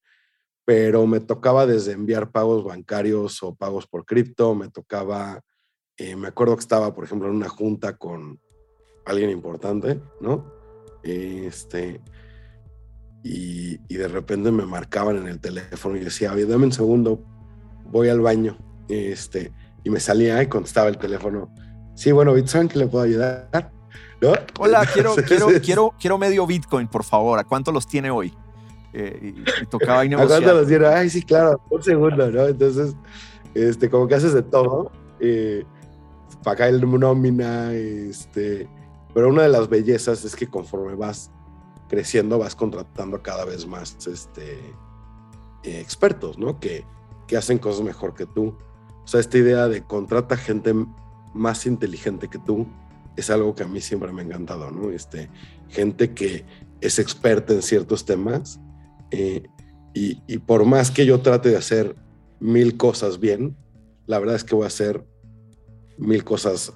pero 0.70 1.08
me 1.08 1.20
tocaba 1.20 1.66
desde 1.66 1.94
enviar 1.94 2.30
pagos 2.30 2.64
bancarios 2.64 3.42
o 3.42 3.56
pagos 3.56 3.88
por 3.88 4.06
cripto, 4.06 4.54
me 4.54 4.70
tocaba, 4.70 5.42
eh, 5.98 6.16
me 6.16 6.28
acuerdo 6.28 6.56
que 6.56 6.60
estaba, 6.60 6.94
por 6.94 7.06
ejemplo, 7.06 7.28
en 7.28 7.38
una 7.38 7.50
junta 7.50 7.98
con 7.98 8.40
alguien 9.10 9.30
importante, 9.30 10.00
¿no? 10.22 10.46
Este, 11.04 12.02
y, 13.24 13.80
y 13.88 13.96
de 13.96 14.08
repente 14.08 14.52
me 14.52 14.66
marcaban 14.66 15.18
en 15.18 15.28
el 15.28 15.40
teléfono 15.40 15.96
y 15.96 16.00
decía, 16.00 16.34
oye, 16.34 16.46
dame 16.46 16.66
un 16.66 16.72
segundo, 16.72 17.24
voy 17.86 18.10
al 18.10 18.22
baño, 18.22 18.58
este, 18.88 19.52
y 19.84 19.90
me 19.90 20.00
salía 20.00 20.42
y 20.42 20.48
contestaba 20.48 20.90
el 20.90 20.98
teléfono, 20.98 21.54
sí, 21.96 22.12
bueno, 22.12 22.34
Bitcoin, 22.34 22.68
¿qué 22.68 22.80
le 22.80 22.88
puedo 22.88 23.06
ayudar? 23.06 23.72
¿No? 24.22 24.34
Hola, 24.60 24.86
quiero, 24.94 25.16
quiero, 25.16 25.48
quiero, 25.64 25.94
quiero 26.00 26.18
medio 26.18 26.46
Bitcoin, 26.46 26.88
por 26.88 27.04
favor, 27.04 27.40
¿a 27.40 27.44
cuánto 27.44 27.72
los 27.72 27.88
tiene 27.88 28.12
hoy? 28.12 28.34
Eh, 28.94 29.20
y, 29.22 29.28
y, 29.42 29.66
tocaba 29.70 30.04
y 30.04 30.10
negociar. 30.10 30.42
los 30.42 30.68
dieron? 30.68 30.94
Ay, 30.94 31.10
sí, 31.10 31.22
claro, 31.22 31.62
un 31.70 31.84
segundo, 31.84 32.30
¿no? 32.32 32.48
Entonces, 32.48 32.96
este, 33.54 33.90
como 33.90 34.08
que 34.08 34.16
haces 34.16 34.34
de 34.34 34.42
todo. 34.42 34.92
Eh, 35.20 35.64
para 36.44 36.54
acá 36.54 36.68
el 36.70 36.82
nómina, 37.00 37.74
este, 37.74 38.68
pero 39.14 39.30
una 39.30 39.44
de 39.44 39.50
las 39.50 39.70
bellezas 39.70 40.24
es 40.24 40.36
que 40.36 40.48
conforme 40.48 40.96
vas 40.96 41.32
creciendo, 41.88 42.38
vas 42.38 42.56
contratando 42.56 43.22
cada 43.22 43.46
vez 43.46 43.66
más 43.68 43.98
este, 44.08 44.60
eh, 45.64 45.80
expertos, 45.80 46.38
¿no? 46.38 46.60
Que, 46.60 46.86
que 47.28 47.36
hacen 47.36 47.58
cosas 47.58 47.84
mejor 47.84 48.14
que 48.14 48.26
tú. 48.26 48.56
O 49.04 49.08
sea, 49.08 49.20
esta 49.20 49.38
idea 49.38 49.68
de 49.68 49.84
contrata 49.84 50.38
gente 50.38 50.74
más 51.34 51.66
inteligente 51.66 52.28
que 52.30 52.38
tú 52.40 52.68
es 53.16 53.30
algo 53.30 53.56
que 53.56 53.64
a 53.64 53.68
mí 53.68 53.82
siempre 53.82 54.12
me 54.14 54.22
ha 54.22 54.26
encantado, 54.26 54.72
¿no? 54.72 54.92
Este, 54.92 55.30
gente 55.68 56.14
que 56.14 56.46
es 56.80 57.00
experta 57.00 57.54
en 57.54 57.62
ciertos 57.62 58.06
temas 58.06 58.60
eh, 59.12 59.44
y, 59.94 60.22
y, 60.28 60.38
por 60.38 60.66
más 60.66 60.92
que 60.92 61.06
yo 61.06 61.20
trate 61.22 61.50
de 61.50 61.58
hacer 61.58 61.96
mil 62.40 62.78
cosas 62.78 63.20
bien, 63.20 63.58
la 64.06 64.20
verdad 64.20 64.36
es 64.36 64.44
que 64.44 64.56
voy 64.56 64.66
a 64.66 64.68
hacer 64.68 65.04
mil 65.98 66.24
cosas 66.24 66.74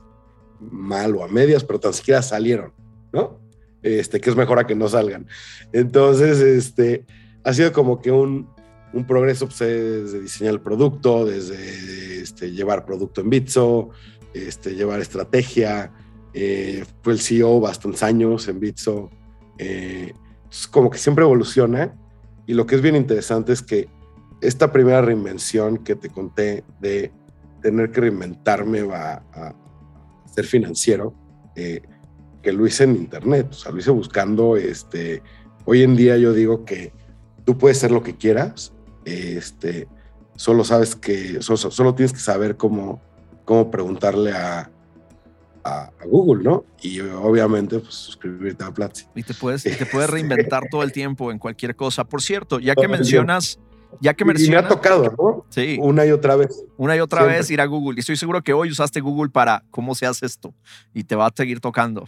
mal 0.71 1.15
o 1.15 1.23
a 1.23 1.27
medias, 1.27 1.63
pero 1.63 1.79
tan 1.79 1.93
siquiera 1.93 2.21
salieron, 2.21 2.73
¿no? 3.11 3.39
Este, 3.81 4.21
que 4.21 4.29
es 4.29 4.35
mejor 4.35 4.59
a 4.59 4.67
que 4.67 4.75
no 4.75 4.87
salgan. 4.87 5.27
Entonces, 5.71 6.39
este, 6.39 7.05
ha 7.43 7.53
sido 7.53 7.73
como 7.73 8.01
que 8.01 8.11
un, 8.11 8.49
un 8.93 9.05
progreso 9.05 9.47
pues, 9.47 9.59
desde 9.59 10.21
diseñar 10.21 10.53
el 10.53 10.61
producto, 10.61 11.25
desde 11.25 12.21
este, 12.21 12.51
llevar 12.51 12.85
producto 12.85 13.21
en 13.21 13.29
Bitso, 13.29 13.89
este, 14.33 14.75
llevar 14.75 15.01
estrategia. 15.01 15.91
Eh, 16.33 16.85
fue 17.01 17.13
el 17.13 17.19
CEO 17.19 17.59
bastantes 17.59 18.03
años 18.03 18.47
en 18.47 18.59
Bitso. 18.59 19.09
Eh, 19.57 20.13
como 20.71 20.89
que 20.89 20.97
siempre 20.97 21.23
evoluciona 21.23 21.95
y 22.45 22.53
lo 22.53 22.65
que 22.65 22.75
es 22.75 22.81
bien 22.81 22.95
interesante 22.95 23.53
es 23.53 23.61
que 23.61 23.87
esta 24.41 24.71
primera 24.71 25.01
reinvención 25.01 25.77
que 25.77 25.95
te 25.95 26.09
conté 26.09 26.63
de 26.79 27.11
tener 27.61 27.91
que 27.91 28.01
reinventarme 28.01 28.81
a, 28.93 29.23
a 29.33 29.55
ser 30.33 30.45
financiero, 30.45 31.13
eh, 31.55 31.81
que 32.41 32.51
lo 32.51 32.65
hice 32.67 32.83
en 32.83 32.95
internet, 32.95 33.47
o 33.51 33.53
sea, 33.53 33.71
lo 33.71 33.79
hice 33.79 33.91
buscando, 33.91 34.57
este, 34.57 35.21
hoy 35.65 35.83
en 35.83 35.95
día 35.95 36.17
yo 36.17 36.33
digo 36.33 36.65
que 36.65 36.91
tú 37.45 37.57
puedes 37.57 37.77
ser 37.77 37.91
lo 37.91 38.03
que 38.03 38.15
quieras, 38.15 38.73
este, 39.05 39.87
solo 40.35 40.63
sabes 40.63 40.95
que, 40.95 41.41
solo, 41.41 41.57
solo 41.57 41.95
tienes 41.95 42.13
que 42.13 42.19
saber 42.19 42.57
cómo, 42.57 43.01
cómo 43.45 43.71
preguntarle 43.71 44.31
a, 44.31 44.69
a, 45.63 45.91
Google, 46.05 46.43
¿no? 46.43 46.65
Y 46.81 46.99
obviamente, 46.99 47.79
pues 47.79 47.93
suscribirte 47.93 48.63
a 48.63 48.71
Platzi. 48.71 49.05
Y 49.15 49.23
te 49.23 49.33
puedes, 49.33 49.63
te 49.63 49.85
puedes 49.85 50.09
reinventar 50.09 50.63
todo 50.69 50.83
el 50.83 50.91
tiempo 50.91 51.31
en 51.31 51.39
cualquier 51.39 51.75
cosa. 51.75 52.03
Por 52.03 52.21
cierto, 52.21 52.59
ya 52.59 52.75
que 52.75 52.87
mencionas, 52.87 53.59
ya 54.01 54.13
que. 54.13 54.23
Y 54.23 54.49
me 54.49 54.57
ha 54.57 54.67
tocado, 54.67 55.13
¿no? 55.17 55.45
Sí. 55.49 55.77
Una 55.81 56.05
y 56.05 56.11
otra 56.11 56.35
vez. 56.35 56.63
Una 56.77 56.95
y 56.95 56.99
otra 56.99 57.19
Siempre. 57.21 57.37
vez 57.37 57.51
ir 57.51 57.61
a 57.61 57.65
Google. 57.65 57.97
Y 57.97 57.99
estoy 58.01 58.17
seguro 58.17 58.41
que 58.43 58.53
hoy 58.53 58.69
usaste 58.71 59.01
Google 59.01 59.29
para 59.29 59.63
cómo 59.71 59.95
se 59.95 60.05
hace 60.05 60.25
esto 60.25 60.53
y 60.93 61.03
te 61.03 61.15
va 61.15 61.27
a 61.27 61.31
seguir 61.35 61.59
tocando. 61.59 62.07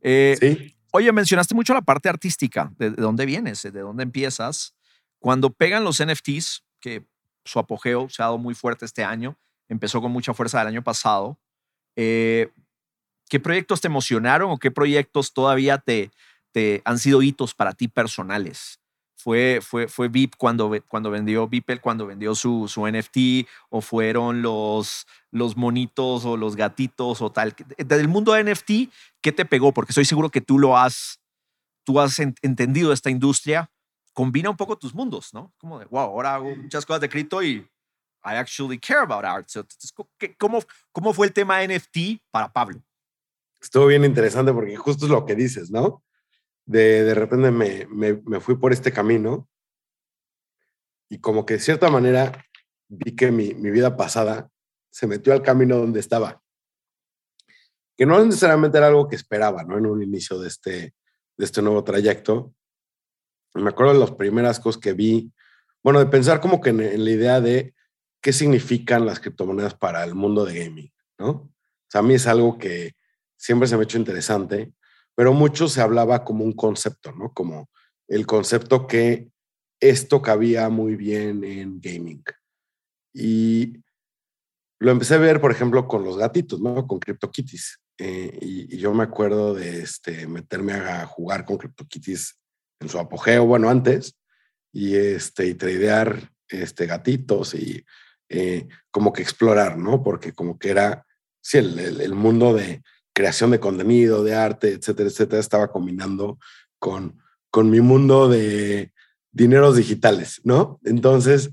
Eh, 0.00 0.36
sí. 0.38 0.74
Oye, 0.92 1.10
mencionaste 1.12 1.54
mucho 1.54 1.74
la 1.74 1.82
parte 1.82 2.08
artística. 2.08 2.72
¿De, 2.78 2.90
de 2.90 3.02
dónde 3.02 3.26
vienes? 3.26 3.62
¿De 3.62 3.80
dónde 3.80 4.02
empiezas? 4.04 4.74
Cuando 5.18 5.50
pegan 5.50 5.82
los 5.84 6.04
NFTs, 6.04 6.64
que 6.80 7.04
su 7.44 7.58
apogeo 7.58 8.08
se 8.08 8.22
ha 8.22 8.26
dado 8.26 8.38
muy 8.38 8.54
fuerte 8.54 8.84
este 8.84 9.04
año, 9.04 9.36
empezó 9.68 10.00
con 10.00 10.12
mucha 10.12 10.34
fuerza 10.34 10.60
el 10.62 10.68
año 10.68 10.82
pasado. 10.82 11.38
Eh, 11.96 12.50
¿Qué 13.28 13.40
proyectos 13.40 13.80
te 13.80 13.88
emocionaron 13.88 14.50
o 14.50 14.58
qué 14.58 14.70
proyectos 14.70 15.32
todavía 15.32 15.78
te, 15.78 16.10
te 16.52 16.82
han 16.84 16.98
sido 16.98 17.22
hitos 17.22 17.54
para 17.54 17.72
ti 17.72 17.88
personales? 17.88 18.80
¿Fue, 19.16 19.60
fue, 19.62 19.88
fue 19.88 20.08
VIP 20.08 20.34
cuando, 20.36 20.70
cuando 20.88 21.10
vendió 21.10 21.48
Beeple, 21.48 21.80
cuando 21.80 22.06
vendió 22.06 22.34
su, 22.34 22.68
su 22.68 22.86
NFT? 22.86 23.48
¿O 23.70 23.80
fueron 23.80 24.42
los, 24.42 25.06
los 25.30 25.56
monitos 25.56 26.24
o 26.24 26.36
los 26.36 26.56
gatitos 26.56 27.22
o 27.22 27.30
tal? 27.32 27.54
Del 27.78 28.08
mundo 28.08 28.32
de 28.32 28.44
NFT, 28.44 28.92
¿qué 29.20 29.32
te 29.32 29.44
pegó? 29.44 29.72
Porque 29.72 29.92
estoy 29.92 30.04
seguro 30.04 30.30
que 30.30 30.40
tú 30.40 30.58
lo 30.58 30.76
has, 30.76 31.20
tú 31.84 32.00
has 32.00 32.18
entendido 32.18 32.92
esta 32.92 33.10
industria. 33.10 33.70
Combina 34.12 34.50
un 34.50 34.56
poco 34.56 34.76
tus 34.76 34.94
mundos, 34.94 35.32
¿no? 35.32 35.52
Como 35.58 35.78
de, 35.78 35.86
wow, 35.86 36.00
ahora 36.00 36.34
hago 36.34 36.54
muchas 36.54 36.84
cosas 36.84 37.00
de 37.00 37.08
cripto 37.08 37.42
y 37.42 37.66
I 38.24 38.36
actually 38.36 38.78
care 38.78 39.00
about 39.00 39.24
art. 39.24 39.48
So, 39.48 39.66
¿cómo, 40.38 40.60
¿Cómo 40.92 41.12
fue 41.12 41.26
el 41.26 41.32
tema 41.32 41.66
NFT 41.66 42.22
para 42.30 42.52
Pablo? 42.52 42.82
estuvo 43.64 43.86
bien 43.86 44.04
interesante 44.04 44.52
porque 44.52 44.76
justo 44.76 45.06
es 45.06 45.10
lo 45.10 45.24
que 45.24 45.34
dices, 45.34 45.70
¿no? 45.70 46.03
De, 46.66 47.04
de 47.04 47.14
repente 47.14 47.50
me, 47.50 47.86
me, 47.86 48.14
me, 48.24 48.40
fui 48.40 48.56
por 48.56 48.72
este 48.72 48.90
camino 48.90 49.48
y 51.10 51.18
como 51.18 51.44
que 51.44 51.54
de 51.54 51.60
cierta 51.60 51.90
manera 51.90 52.46
vi 52.88 53.14
que 53.14 53.30
mi, 53.30 53.52
mi, 53.54 53.70
vida 53.70 53.96
pasada 53.96 54.50
se 54.90 55.06
metió 55.06 55.32
al 55.32 55.42
camino 55.42 55.76
donde 55.76 56.00
estaba. 56.00 56.42
Que 57.96 58.06
no 58.06 58.24
necesariamente 58.24 58.78
era 58.78 58.88
algo 58.88 59.08
que 59.08 59.16
esperaba, 59.16 59.62
¿no? 59.62 59.76
En 59.76 59.86
un 59.86 60.02
inicio 60.02 60.38
de 60.38 60.48
este, 60.48 60.94
de 61.36 61.44
este 61.44 61.60
nuevo 61.60 61.84
trayecto. 61.84 62.54
Me 63.54 63.68
acuerdo 63.68 63.92
de 63.92 64.00
las 64.00 64.12
primeras 64.12 64.58
cosas 64.58 64.80
que 64.80 64.94
vi, 64.94 65.32
bueno, 65.82 65.98
de 65.98 66.06
pensar 66.06 66.40
como 66.40 66.60
que 66.60 66.70
en, 66.70 67.04
la 67.04 67.10
idea 67.10 67.40
de 67.40 67.74
qué 68.20 68.32
significan 68.32 69.04
las 69.04 69.20
criptomonedas 69.20 69.74
para 69.74 70.02
el 70.02 70.14
mundo 70.14 70.44
de 70.44 70.64
gaming, 70.64 70.92
¿no? 71.18 71.28
O 71.28 71.50
sea, 71.88 72.00
a 72.00 72.02
mí 72.02 72.14
es 72.14 72.26
algo 72.26 72.58
que, 72.58 72.94
siempre 73.44 73.68
se 73.68 73.76
me 73.76 73.82
ha 73.82 73.84
hecho 73.84 73.98
interesante, 73.98 74.72
pero 75.14 75.32
mucho 75.32 75.68
se 75.68 75.80
hablaba 75.80 76.24
como 76.24 76.44
un 76.44 76.52
concepto, 76.52 77.12
¿no? 77.12 77.32
Como 77.32 77.70
el 78.08 78.26
concepto 78.26 78.86
que 78.86 79.30
esto 79.80 80.22
cabía 80.22 80.68
muy 80.68 80.96
bien 80.96 81.44
en 81.44 81.80
gaming. 81.80 82.22
Y 83.12 83.82
lo 84.80 84.90
empecé 84.90 85.14
a 85.14 85.18
ver, 85.18 85.40
por 85.40 85.52
ejemplo, 85.52 85.86
con 85.86 86.04
los 86.04 86.16
gatitos, 86.16 86.60
¿no? 86.60 86.86
Con 86.86 86.98
CryptoKitties. 86.98 87.80
Eh, 87.98 88.38
y, 88.40 88.76
yo 88.76 88.92
me 88.92 89.04
acuerdo 89.04 89.54
de 89.54 89.82
este, 89.82 90.26
meterme 90.26 90.72
a 90.72 91.06
jugar 91.06 91.44
con 91.44 91.58
CryptoKitties 91.58 92.38
en 92.80 92.88
su 92.88 92.98
apogeo, 92.98 93.46
bueno, 93.46 93.70
antes, 93.70 94.18
y, 94.72 94.96
este, 94.96 95.46
y 95.46 95.54
tradear 95.54 96.32
este, 96.48 96.86
gatitos 96.86 97.54
y, 97.54 97.84
eh, 98.28 98.66
como 98.90 99.12
que 99.12 99.22
explorar, 99.22 99.78
¿no? 99.78 100.02
Porque 100.02 100.32
como 100.32 100.58
que 100.58 100.70
era, 100.70 101.06
sí, 101.40 101.58
el, 101.58 102.14
mundo 102.14 102.54
de 102.54 102.82
creación 103.14 103.52
de 103.52 103.60
contenido, 103.60 104.22
de 104.24 104.34
arte, 104.34 104.72
etcétera, 104.72 105.08
etcétera, 105.08 105.40
estaba 105.40 105.68
combinando 105.68 106.38
con, 106.78 107.18
con 107.50 107.70
mi 107.70 107.80
mundo 107.80 108.28
de 108.28 108.92
dineros 109.32 109.76
digitales, 109.76 110.40
¿no? 110.44 110.80
Entonces, 110.84 111.50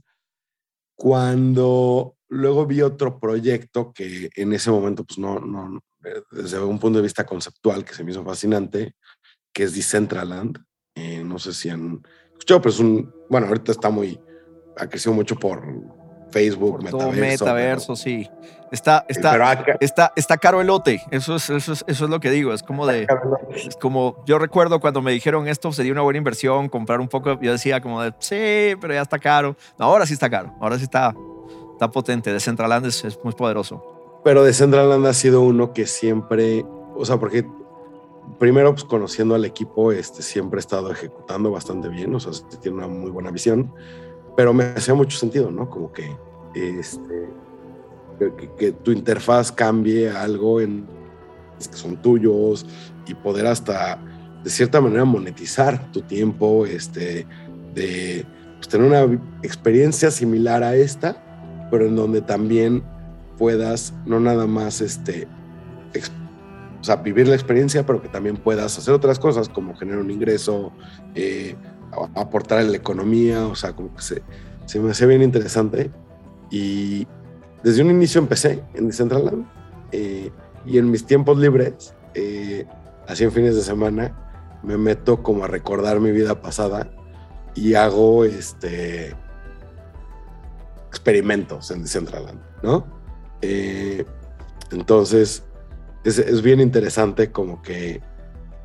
cuando 0.95 2.15
luego 2.28 2.65
vi 2.65 2.82
otro 2.82 3.19
proyecto 3.19 3.93
que 3.93 4.30
en 4.36 4.54
ese 4.54 4.71
momento, 4.71 5.04
pues 5.04 5.19
no, 5.19 5.39
no, 5.39 5.82
desde 6.32 6.60
un 6.60 6.80
punto 6.80 6.97
de 6.97 7.04
vista 7.04 7.26
conceptual 7.26 7.86
que 7.86 7.93
se 7.93 8.04
me 8.04 8.12
hizo 8.12 8.24
fascinante, 8.24 8.95
que 9.54 9.63
es 9.63 9.76
Decentraland. 9.76 10.58
Eh, 10.95 11.24
no 11.24 11.39
sé 11.39 11.54
si 11.54 11.69
han 11.69 12.02
escuchado, 12.32 12.62
pero 12.62 12.74
es 12.74 12.80
un, 12.80 13.13
bueno, 13.30 13.47
ahorita 13.47 13.71
está 13.71 13.89
muy, 13.89 14.19
ha 14.78 14.88
crecido 14.88 15.13
mucho 15.13 15.36
por 15.36 15.63
Facebook, 16.32 16.84
metaverso. 16.84 17.12
metaverso, 17.20 17.96
sí. 17.96 18.30
Está, 18.72 19.06
está, 19.10 19.78
está, 19.82 20.13
está 20.15 20.38
caro 20.38 20.62
el 20.62 20.67
lote. 20.67 21.04
Eso 21.12 21.36
es, 21.36 21.50
eso, 21.50 21.74
es, 21.74 21.84
eso 21.86 22.06
es 22.06 22.10
lo 22.10 22.22
que 22.22 22.32
digo. 22.32 22.54
Es 22.54 22.63
como 22.63 22.88
de. 22.88 23.06
Es 23.54 23.76
como. 23.76 24.24
Yo 24.26 24.39
recuerdo 24.39 24.80
cuando 24.80 25.02
me 25.02 25.12
dijeron 25.12 25.50
esto 25.50 25.74
sería 25.74 25.91
una 25.91 26.02
buena 26.02 26.17
inversión, 26.17 26.70
comprar 26.70 27.02
un 27.02 27.10
poco. 27.10 27.38
Yo 27.41 27.52
decía, 27.52 27.82
como 27.82 28.02
de, 28.02 28.13
sí, 28.20 28.78
pero 28.80 28.94
ya 28.94 29.02
está 29.02 29.20
caro. 29.20 29.58
No, 29.78 29.86
ahora 29.86 30.06
sí 30.06 30.13
está 30.13 30.30
caro. 30.30 30.54
Ahora 30.62 30.78
sí 30.78 30.86
está, 30.86 31.13
está 31.74 31.91
potente. 31.91 32.32
Decentraland 32.32 32.86
es, 32.86 33.04
es 33.04 33.20
muy 33.24 33.34
poderoso. 33.34 34.22
Pero 34.24 34.44
Decentraland 34.44 35.06
ha 35.06 35.13
sido 35.13 35.41
uno 35.41 35.74
que 35.74 35.86
siempre. 35.86 36.65
O 36.96 37.04
sea, 37.04 37.17
porque 37.17 37.46
primero, 38.39 38.72
pues 38.72 38.86
conociendo 38.86 39.36
al 39.36 39.44
equipo, 39.44 39.91
este, 39.91 40.22
siempre 40.22 40.60
he 40.60 40.62
estado 40.62 40.91
ejecutando 40.94 41.52
bastante 41.52 41.89
bien. 41.89 42.15
O 42.15 42.22
sea, 42.22 42.32
tiene 42.62 42.78
una 42.78 42.88
muy 42.88 43.12
buena 43.12 43.32
visión 43.32 43.74
pero 44.36 44.54
me 44.54 44.65
hacía 44.65 44.94
mucho 44.94 45.17
sentido, 45.17 45.52
¿no? 45.52 45.70
Como 45.70 45.91
que, 45.91 46.10
este, 46.56 47.30
que, 48.58 48.72
tu 48.72 48.91
interfaz 48.91 49.52
cambie 49.52 50.10
algo 50.10 50.62
en 50.62 50.86
que 51.58 51.78
son 51.78 52.02
tuyos 52.02 52.65
y 53.06 53.13
poder 53.13 53.46
hasta 53.46 54.00
de 54.44 54.50
cierta 54.50 54.82
manera 54.82 55.06
monetizar 55.06 55.91
tu 55.91 56.02
tiempo, 56.02 56.65
este, 56.65 57.28
de 57.76 58.26
pues, 58.56 58.67
tener 58.67 58.88
una 58.88 59.22
experiencia 59.44 60.10
similar 60.10 60.63
a 60.63 60.76
esta, 60.76 61.67
pero 61.70 61.86
en 61.86 61.96
donde 61.96 62.22
también 62.22 62.84
puedas 63.38 63.94
no 64.06 64.20
nada 64.20 64.48
más 64.48 64.82
este, 64.82 65.28
o 66.82 66.84
sea, 66.84 66.96
vivir 66.98 67.28
la 67.28 67.36
experiencia, 67.36 67.86
pero 67.86 68.02
que 68.02 68.10
también 68.10 68.38
puedas 68.38 68.76
hacer 68.78 68.94
otras 68.94 69.20
cosas 69.20 69.48
como 69.48 69.76
generar 69.76 70.02
un 70.02 70.10
ingreso, 70.10 70.72
eh, 71.13 71.56
aportar 72.16 72.62
en 72.62 72.72
la 72.72 72.78
economía, 72.78 73.46
o 73.48 73.56
sea, 73.56 73.74
como 73.74 73.94
que 73.96 74.02
se, 74.02 74.22
se 74.66 74.80
me 74.80 74.92
hacía 74.92 75.08
bien 75.08 75.22
interesante. 75.22 75.92
Y 76.50 77.08
desde 77.64 77.82
un 77.82 77.92
inicio 77.92 78.20
empecé 78.20 78.64
en 78.74 78.88
Decentraland 78.88 79.46
eh, 79.92 80.32
y 80.66 80.78
en 80.78 80.90
mis 80.90 81.06
tiempos 81.06 81.38
libres, 81.38 81.94
eh, 82.14 82.66
así 83.08 83.24
en 83.24 83.32
fines 83.32 83.56
de 83.56 83.62
semana, 83.62 84.60
me 84.64 84.78
meto 84.78 85.24
como 85.24 85.44
a 85.44 85.48
recordar 85.48 86.00
mi 86.00 86.12
vida 86.12 86.42
pasada 86.42 86.92
y 87.56 87.74
hago 87.74 88.26
este 88.26 89.16
experimentos 90.88 91.72
en 91.72 91.84
Decentraland, 91.84 92.40
¿no? 92.64 92.86
Eh, 93.42 94.06
entonces, 94.72 95.44
es, 96.04 96.20
es, 96.20 96.42
bien 96.42 96.60
interesante 96.60 97.32
como 97.32 97.62
que, 97.62 98.02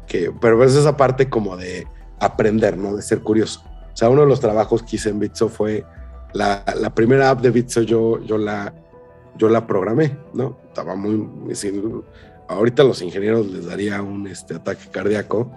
que, 0.07 0.33
pero 0.41 0.63
es 0.65 0.75
esa 0.75 0.97
parte 0.97 1.31
como 1.31 1.57
de 1.57 1.87
aprender, 2.21 2.77
¿no? 2.77 2.97
De 2.97 3.03
ser 3.03 3.21
curioso. 3.21 3.63
O 3.93 3.97
sea, 3.97 4.09
uno 4.11 4.23
de 4.23 4.29
los 4.29 4.41
trabajos 4.41 4.83
que 4.83 4.97
hice 4.97 5.11
en 5.11 5.19
Bitso 5.19 5.49
fue 5.49 5.85
la, 6.33 6.63
la 6.79 6.95
primera 6.95 7.31
app 7.31 7.41
de 7.41 7.51
Bitso, 7.51 7.83
yo, 7.83 8.21
yo, 8.23 8.39
la, 8.39 8.75
yo 9.37 9.49
la 9.49 9.67
programé, 9.67 10.19
¿no? 10.35 10.59
Estaba 10.69 10.95
muy, 10.95 11.29
ahorita 12.49 12.83
a 12.83 12.85
los 12.85 13.03
ingenieros 13.03 13.47
les 13.47 13.67
daría 13.67 14.03
un 14.03 14.27
este, 14.27 14.55
ataque 14.55 14.89
cardíaco 14.91 15.51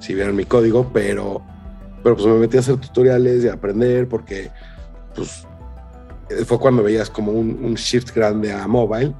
si 0.00 0.14
vieran 0.14 0.36
mi 0.36 0.44
código, 0.44 0.90
pero, 0.92 1.40
pero 2.02 2.16
pues 2.16 2.26
me 2.26 2.34
metí 2.34 2.56
a 2.56 2.60
hacer 2.60 2.76
tutoriales 2.76 3.44
y 3.44 3.48
a 3.48 3.54
aprender 3.54 4.08
porque 4.08 4.50
pues 5.14 5.46
fue 6.46 6.58
cuando 6.58 6.82
veías 6.82 7.08
como 7.08 7.32
un, 7.32 7.64
un 7.64 7.74
shift 7.74 8.14
grande 8.14 8.52
a 8.52 8.66
mobile 8.66 9.14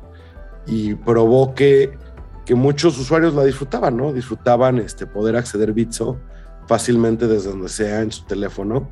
y 0.67 0.95
probó 0.95 1.55
que, 1.55 1.97
que 2.45 2.55
muchos 2.55 2.99
usuarios 2.99 3.35
la 3.35 3.45
disfrutaban, 3.45 3.97
¿no? 3.97 4.13
Disfrutaban 4.13 4.79
este, 4.79 5.07
poder 5.07 5.37
acceder 5.37 5.71
a 5.71 5.73
Bitso 5.73 6.19
fácilmente 6.67 7.27
desde 7.27 7.51
donde 7.51 7.69
sea 7.69 8.01
en 8.01 8.13
su 8.13 8.25
teléfono. 8.25 8.89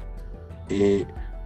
Y 0.68 1.04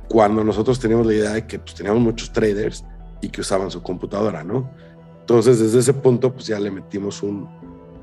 cuando 0.08 0.44
nosotros 0.44 0.78
teníamos 0.78 1.06
la 1.06 1.14
idea 1.14 1.32
de 1.32 1.46
que 1.46 1.58
pues, 1.58 1.74
teníamos 1.74 2.02
muchos 2.02 2.32
traders 2.32 2.84
y 3.20 3.28
que 3.28 3.40
usaban 3.40 3.70
su 3.70 3.82
computadora, 3.82 4.44
¿no? 4.44 4.70
Entonces, 5.20 5.58
desde 5.58 5.80
ese 5.80 5.94
punto, 5.94 6.32
pues 6.32 6.46
ya 6.46 6.60
le 6.60 6.70
metimos 6.70 7.22
un, 7.22 7.48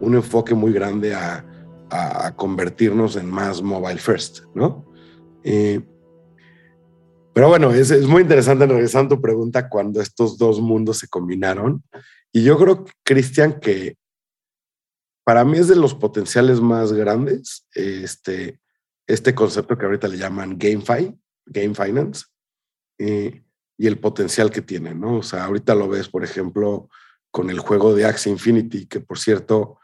un 0.02 0.16
enfoque 0.16 0.54
muy 0.54 0.74
grande 0.74 1.14
a, 1.14 1.46
a, 1.90 2.36
convertirnos 2.36 3.16
en 3.16 3.30
más 3.30 3.62
mobile 3.62 4.00
first, 4.00 4.42
¿no? 4.54 4.86
pero 7.34 7.50
bueno, 7.50 7.72
es, 7.72 7.92
es, 7.92 8.08
muy 8.08 8.22
interesante, 8.22 8.66
regresando 8.66 9.16
a 9.16 9.18
tu 9.18 9.22
pregunta, 9.22 9.68
cuando 9.68 10.00
estos 10.00 10.38
dos 10.38 10.62
mundos 10.62 11.00
se 11.00 11.08
combinaron. 11.08 11.84
Y 12.32 12.44
yo 12.44 12.58
creo, 12.58 12.86
Cristian, 13.04 13.60
que 13.60 13.98
para 15.24 15.46
mí 15.46 15.58
es 15.58 15.68
de 15.68 15.76
los 15.76 15.96
potenciales 15.96 16.60
más 16.60 16.92
grandes 16.92 17.68
este, 17.74 18.60
este 19.08 19.34
concepto 19.34 19.78
que 19.78 19.86
ahorita 19.86 20.08
le 20.08 20.18
llaman 20.18 20.58
GameFi, 20.58 21.18
Game 21.46 21.76
Finance, 21.76 22.26
y 23.78 23.88
el 23.88 24.00
potencial 24.00 24.52
que 24.52 24.62
tiene, 24.62 24.94
¿no? 24.94 25.18
O 25.18 25.24
sea, 25.24 25.46
ahorita 25.46 25.76
lo 25.76 25.90
ves, 25.90 26.08
por 26.08 26.24
ejemplo, 26.24 26.90
con 27.32 27.50
el 27.50 27.60
juego 27.60 27.96
de 27.96 28.06
Axie 28.06 28.32
Infinity, 28.32 28.86
que 28.86 29.00
por 29.00 29.18
cierto, 29.18 29.80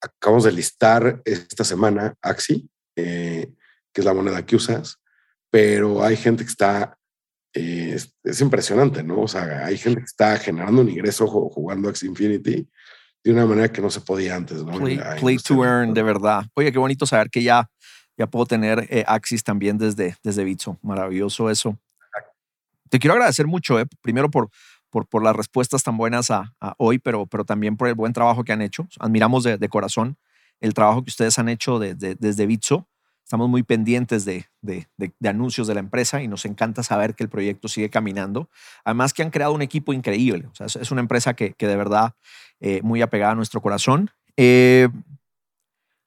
acabamos 0.00 0.44
de 0.44 0.52
listar 0.52 1.20
esta 1.24 1.64
semana 1.64 2.14
Axie, 2.22 2.68
eh, 2.96 3.52
que 3.92 4.00
es 4.00 4.04
la 4.04 4.14
moneda 4.14 4.46
que 4.46 4.56
usas, 4.56 5.00
pero 5.50 6.02
hay 6.02 6.16
gente 6.16 6.44
que 6.44 6.50
está, 6.50 6.96
eh, 7.52 7.98
es, 8.22 8.40
impresionante, 8.40 9.02
¿no? 9.02 9.22
O 9.22 9.28
sea, 9.28 9.66
hay 9.66 9.76
gente 9.76 10.00
que 10.00 10.06
está 10.06 10.38
generando 10.38 10.82
un 10.82 10.88
ingreso 10.88 11.26
jugando 11.26 11.88
Axie 11.88 12.08
Infinity 12.08 12.68
de 13.24 13.32
una 13.32 13.46
manera 13.46 13.72
que 13.72 13.80
no 13.80 13.90
se 13.90 14.00
podía 14.00 14.36
antes, 14.36 14.62
¿no? 14.62 14.72
Play, 15.18 15.38
to 15.38 15.64
earn, 15.64 15.94
de 15.94 16.02
verdad. 16.02 16.44
Oye, 16.54 16.70
qué 16.70 16.78
bonito 16.78 17.06
saber 17.06 17.30
que 17.30 17.42
ya, 17.42 17.70
ya 18.18 18.26
puedo 18.26 18.44
tener 18.44 18.86
eh, 18.90 19.02
Axis 19.06 19.42
también 19.42 19.78
desde, 19.78 20.16
desde 20.22 20.44
Bitso. 20.44 20.78
Maravilloso 20.82 21.48
eso. 21.48 21.78
Te 22.90 22.98
quiero 22.98 23.14
agradecer 23.14 23.46
mucho, 23.46 23.80
eh, 23.80 23.86
primero 24.02 24.30
por, 24.30 24.50
por, 24.90 25.06
por 25.06 25.24
las 25.24 25.34
respuestas 25.34 25.82
tan 25.82 25.96
buenas 25.96 26.30
a, 26.30 26.52
hoy, 26.76 26.98
pero, 26.98 27.26
pero 27.26 27.44
también 27.44 27.78
por 27.78 27.88
el 27.88 27.94
buen 27.94 28.12
trabajo 28.12 28.44
que 28.44 28.52
han 28.52 28.60
hecho. 28.60 28.86
Admiramos 29.00 29.42
de, 29.42 29.56
de 29.56 29.68
corazón 29.70 30.18
el 30.60 30.74
trabajo 30.74 31.02
que 31.02 31.10
ustedes 31.10 31.38
han 31.38 31.48
hecho 31.48 31.78
desde 31.78 32.46
Bitso. 32.46 32.86
Estamos 33.34 33.50
muy 33.50 33.64
pendientes 33.64 34.24
de, 34.24 34.46
de, 34.62 34.86
de, 34.96 35.28
anuncios 35.28 35.66
de 35.66 35.74
la 35.74 35.80
empresa 35.80 36.22
y 36.22 36.28
nos 36.28 36.44
encanta 36.44 36.84
saber 36.84 37.16
que 37.16 37.24
el 37.24 37.28
proyecto 37.28 37.66
sigue 37.66 37.90
caminando. 37.90 38.48
Además 38.84 39.12
que 39.12 39.24
han 39.24 39.30
creado 39.30 39.52
un 39.52 39.60
equipo 39.60 39.92
increíble. 39.92 40.46
O 40.52 40.54
sea, 40.54 40.66
es 40.66 40.92
una 40.92 41.00
empresa 41.00 41.34
que, 41.34 41.52
que 41.54 41.66
de 41.66 41.74
verdad 41.74 42.14
eh, 42.60 42.80
muy 42.84 43.02
apegada 43.02 43.32
a 43.32 43.34
nuestro 43.34 43.60
corazón. 43.60 44.12
Eh, 44.36 44.88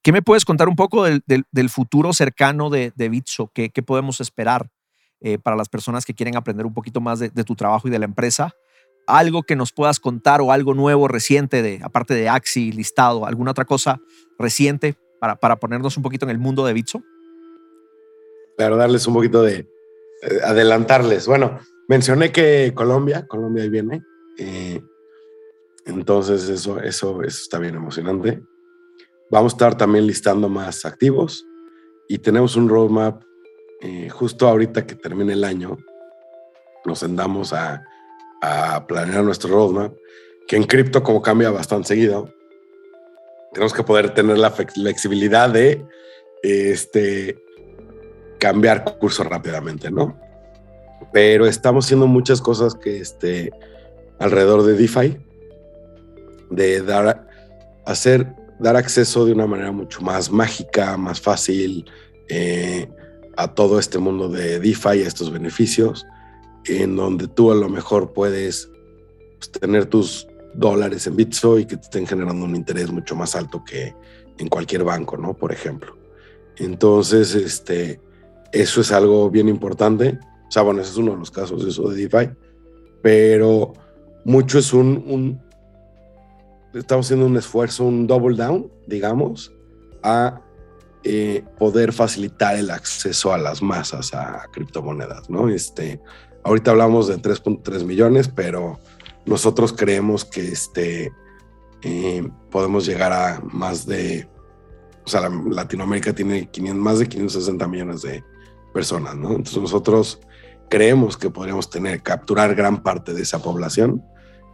¿Qué 0.01 0.13
me 0.13 0.21
puedes 0.21 0.45
contar 0.45 0.69
un 0.69 0.77
poco 0.77 1.03
del, 1.03 1.21
del, 1.25 1.69
futuro 1.69 2.13
cercano 2.13 2.69
de, 2.69 2.93
de 2.95 3.09
Bitso? 3.09 3.51
¿Qué, 3.53 3.71
¿Qué, 3.71 3.83
podemos 3.83 4.21
esperar 4.21 4.69
eh, 5.19 5.37
para 5.37 5.57
las 5.57 5.67
personas 5.67 6.05
que 6.05 6.13
quieren 6.13 6.37
aprender 6.37 6.65
un 6.65 6.73
poquito 6.73 7.01
más 7.01 7.19
de, 7.19 7.29
tu 7.29 7.55
trabajo 7.55 7.89
y 7.89 7.91
de 7.91 7.99
la 7.99 8.05
empresa? 8.05 8.53
Algo 9.05 9.43
que 9.43 9.57
nos 9.57 9.73
puedas 9.73 9.99
contar 9.99 10.39
o 10.39 10.53
algo 10.53 10.73
nuevo, 10.73 11.09
reciente, 11.09 11.61
de, 11.61 11.81
aparte 11.83 12.13
de 12.13 12.29
Axi, 12.29 12.71
listado, 12.71 13.25
alguna 13.25 13.51
otra 13.51 13.65
cosa 13.65 13.99
reciente 14.39 14.95
para, 15.19 15.35
para 15.35 15.57
ponernos 15.57 15.97
un 15.97 16.03
poquito 16.03 16.25
en 16.25 16.29
el 16.29 16.37
mundo 16.37 16.65
de 16.65 16.71
Bitso? 16.71 17.03
Claro, 18.57 18.75
darles 18.75 19.05
un 19.07 19.13
poquito 19.13 19.43
de 19.43 19.67
adelantarles. 20.43 21.27
Bueno, 21.27 21.59
mencioné 21.87 22.31
que 22.31 22.73
Colombia, 22.75 23.27
Colombia 23.27 23.63
ahí 23.63 23.69
viene. 23.69 24.03
Eh, 24.39 24.81
entonces 25.85 26.49
eso, 26.49 26.79
eso, 26.79 27.21
eso 27.21 27.41
está 27.41 27.59
bien 27.59 27.75
emocionante. 27.75 28.41
Vamos 29.29 29.53
a 29.53 29.55
estar 29.55 29.77
también 29.77 30.07
listando 30.07 30.49
más 30.49 30.85
activos 30.85 31.45
y 32.09 32.17
tenemos 32.17 32.55
un 32.55 32.67
roadmap 32.67 33.21
eh, 33.81 34.09
justo 34.09 34.47
ahorita 34.47 34.85
que 34.85 34.95
termine 34.95 35.33
el 35.33 35.43
año. 35.43 35.77
Nos 36.83 36.99
sentamos 36.99 37.53
a, 37.53 37.85
a 38.41 38.87
planear 38.87 39.23
nuestro 39.23 39.51
roadmap, 39.53 39.93
que 40.47 40.55
en 40.55 40.63
cripto 40.63 41.03
como 41.03 41.21
cambia 41.21 41.51
bastante 41.51 41.89
seguido, 41.89 42.33
tenemos 43.53 43.73
que 43.73 43.83
poder 43.83 44.13
tener 44.13 44.37
la 44.37 44.51
flexibilidad 44.51 45.49
de 45.49 45.85
este, 46.43 47.37
cambiar 48.39 48.97
curso 48.99 49.23
rápidamente, 49.23 49.91
¿no? 49.91 50.19
Pero 51.13 51.45
estamos 51.45 51.85
haciendo 51.85 52.07
muchas 52.07 52.41
cosas 52.41 52.75
que 52.75 52.99
este, 52.99 53.51
alrededor 54.19 54.63
de 54.63 54.73
DeFi, 54.73 55.17
de 56.49 56.81
dar, 56.81 57.27
hacer, 57.85 58.33
dar 58.59 58.75
acceso 58.75 59.25
de 59.25 59.33
una 59.33 59.47
manera 59.47 59.71
mucho 59.71 60.01
más 60.01 60.31
mágica, 60.31 60.97
más 60.97 61.21
fácil 61.21 61.85
eh, 62.29 62.89
a 63.35 63.53
todo 63.53 63.79
este 63.79 63.99
mundo 63.99 64.29
de 64.29 64.59
DeFi, 64.59 65.03
a 65.03 65.07
estos 65.07 65.31
beneficios. 65.31 66.05
en 66.65 66.97
donde 66.97 67.29
tú 67.29 67.51
a 67.51 67.55
lo 67.55 67.69
mejor 67.69 68.11
puedes 68.11 68.69
pues, 69.37 69.51
tener 69.51 69.85
tus 69.85 70.27
dólares 70.53 71.07
en 71.07 71.15
Bitso 71.15 71.59
y 71.59 71.65
que 71.65 71.77
te 71.77 71.83
estén 71.83 72.05
generando 72.05 72.43
un 72.43 72.55
interés 72.55 72.91
mucho 72.91 73.15
más 73.15 73.35
alto 73.35 73.63
que 73.63 73.95
en 74.37 74.47
cualquier 74.49 74.83
banco, 74.83 75.15
¿no? 75.15 75.33
Por 75.33 75.53
ejemplo. 75.53 75.95
Entonces, 76.57 77.35
este, 77.35 78.01
eso 78.51 78.81
es 78.81 78.91
algo 78.91 79.29
bien 79.29 79.49
importante. 79.49 80.19
O 80.47 80.51
sea, 80.51 80.63
bueno, 80.63 80.81
ese 80.81 80.91
es 80.91 80.97
uno 80.97 81.11
de 81.11 81.17
los 81.17 81.31
casos 81.31 81.63
de 81.63 81.69
eso 81.69 81.89
de 81.89 82.07
DeFi, 82.07 82.31
pero 83.01 83.73
mucho 84.23 84.59
es 84.59 84.73
un, 84.73 85.03
un 85.07 85.41
estamos 86.73 87.07
haciendo 87.07 87.25
un 87.25 87.37
esfuerzo, 87.37 87.85
un 87.85 88.07
double 88.07 88.35
down, 88.35 88.71
digamos, 88.85 89.51
a 90.03 90.41
eh, 91.03 91.43
poder 91.57 91.93
facilitar 91.93 92.55
el 92.55 92.69
acceso 92.69 93.33
a 93.33 93.37
las 93.37 93.61
masas 93.61 94.13
a 94.13 94.45
criptomonedas, 94.51 95.29
¿no? 95.29 95.49
Este, 95.49 96.01
ahorita 96.43 96.71
hablamos 96.71 97.07
de 97.07 97.17
3.3 97.17 97.83
millones, 97.85 98.27
pero 98.27 98.79
nosotros 99.25 99.73
creemos 99.73 100.25
que 100.25 100.47
este, 100.47 101.11
eh, 101.83 102.29
podemos 102.51 102.85
llegar 102.85 103.13
a 103.13 103.41
más 103.41 103.85
de, 103.85 104.27
o 105.05 105.09
sea, 105.09 105.29
Latinoamérica 105.29 106.13
tiene 106.13 106.49
más 106.73 106.99
de 106.99 107.07
560 107.07 107.67
millones 107.67 108.01
de 108.01 108.23
personas, 108.77 109.15
¿no? 109.15 109.29
Entonces 109.29 109.57
nosotros 109.57 110.19
creemos 110.69 111.17
que 111.17 111.31
podríamos 111.31 111.67
tener, 111.67 112.03
capturar 112.03 112.53
gran 112.53 112.83
parte 112.83 113.15
de 113.15 113.23
esa 113.23 113.41
población 113.41 114.03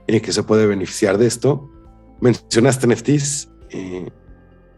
y 0.07 0.21
que 0.21 0.31
se 0.31 0.43
puede 0.43 0.65
beneficiar 0.65 1.17
de 1.17 1.27
esto. 1.27 1.69
Mencionaste 2.21 2.87
NFTs, 2.87 3.49
eh, 3.71 4.09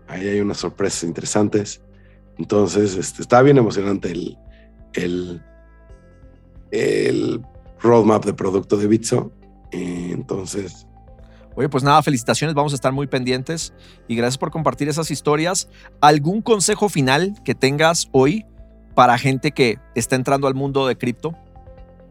ahí 0.07 0.27
hay 0.27 0.39
unas 0.39 0.57
sorpresas 0.57 1.03
interesantes. 1.03 1.83
Entonces, 2.39 2.95
este, 2.95 3.21
está 3.21 3.43
bien 3.43 3.59
emocionante 3.59 4.09
el, 4.09 4.35
el, 4.93 5.43
el 6.71 7.45
roadmap 7.79 8.25
de 8.25 8.33
producto 8.33 8.77
de 8.77 8.87
Bitso. 8.87 9.31
Entonces. 9.69 10.87
Oye, 11.53 11.69
pues 11.69 11.83
nada, 11.83 12.01
felicitaciones, 12.01 12.55
vamos 12.55 12.73
a 12.73 12.75
estar 12.75 12.93
muy 12.93 13.05
pendientes 13.05 13.73
y 14.07 14.15
gracias 14.15 14.39
por 14.39 14.49
compartir 14.49 14.89
esas 14.89 15.11
historias. 15.11 15.69
¿Algún 16.01 16.41
consejo 16.41 16.89
final 16.89 17.35
que 17.43 17.53
tengas 17.53 18.09
hoy 18.11 18.43
para 18.95 19.17
gente 19.17 19.51
que 19.51 19.77
está 19.93 20.15
entrando 20.15 20.47
al 20.47 20.55
mundo 20.55 20.87
de 20.87 20.97
cripto? 20.97 21.35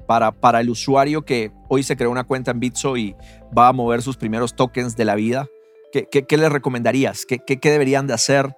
Para, 0.07 0.33
para 0.33 0.61
el 0.61 0.69
usuario 0.69 1.25
que 1.25 1.51
hoy 1.69 1.83
se 1.83 1.97
creó 1.97 2.11
una 2.11 2.25
cuenta 2.25 2.51
en 2.51 2.61
Bitso 2.61 2.97
y 2.99 3.17
va 3.57 3.69
a 3.69 3.73
mover 3.73 4.03
sus 4.03 4.19
primeros 4.19 4.55
tokens 4.55 4.97
de 4.97 5.07
la 5.07 5.15
vida. 5.15 5.49
¿Qué, 5.91 6.07
qué, 6.07 6.37
les 6.37 6.53
recomendarías? 6.53 7.25
¿Qué, 7.25 7.39
¿Qué, 7.39 7.71
deberían 7.71 8.07
de 8.07 8.13
hacer? 8.13 8.55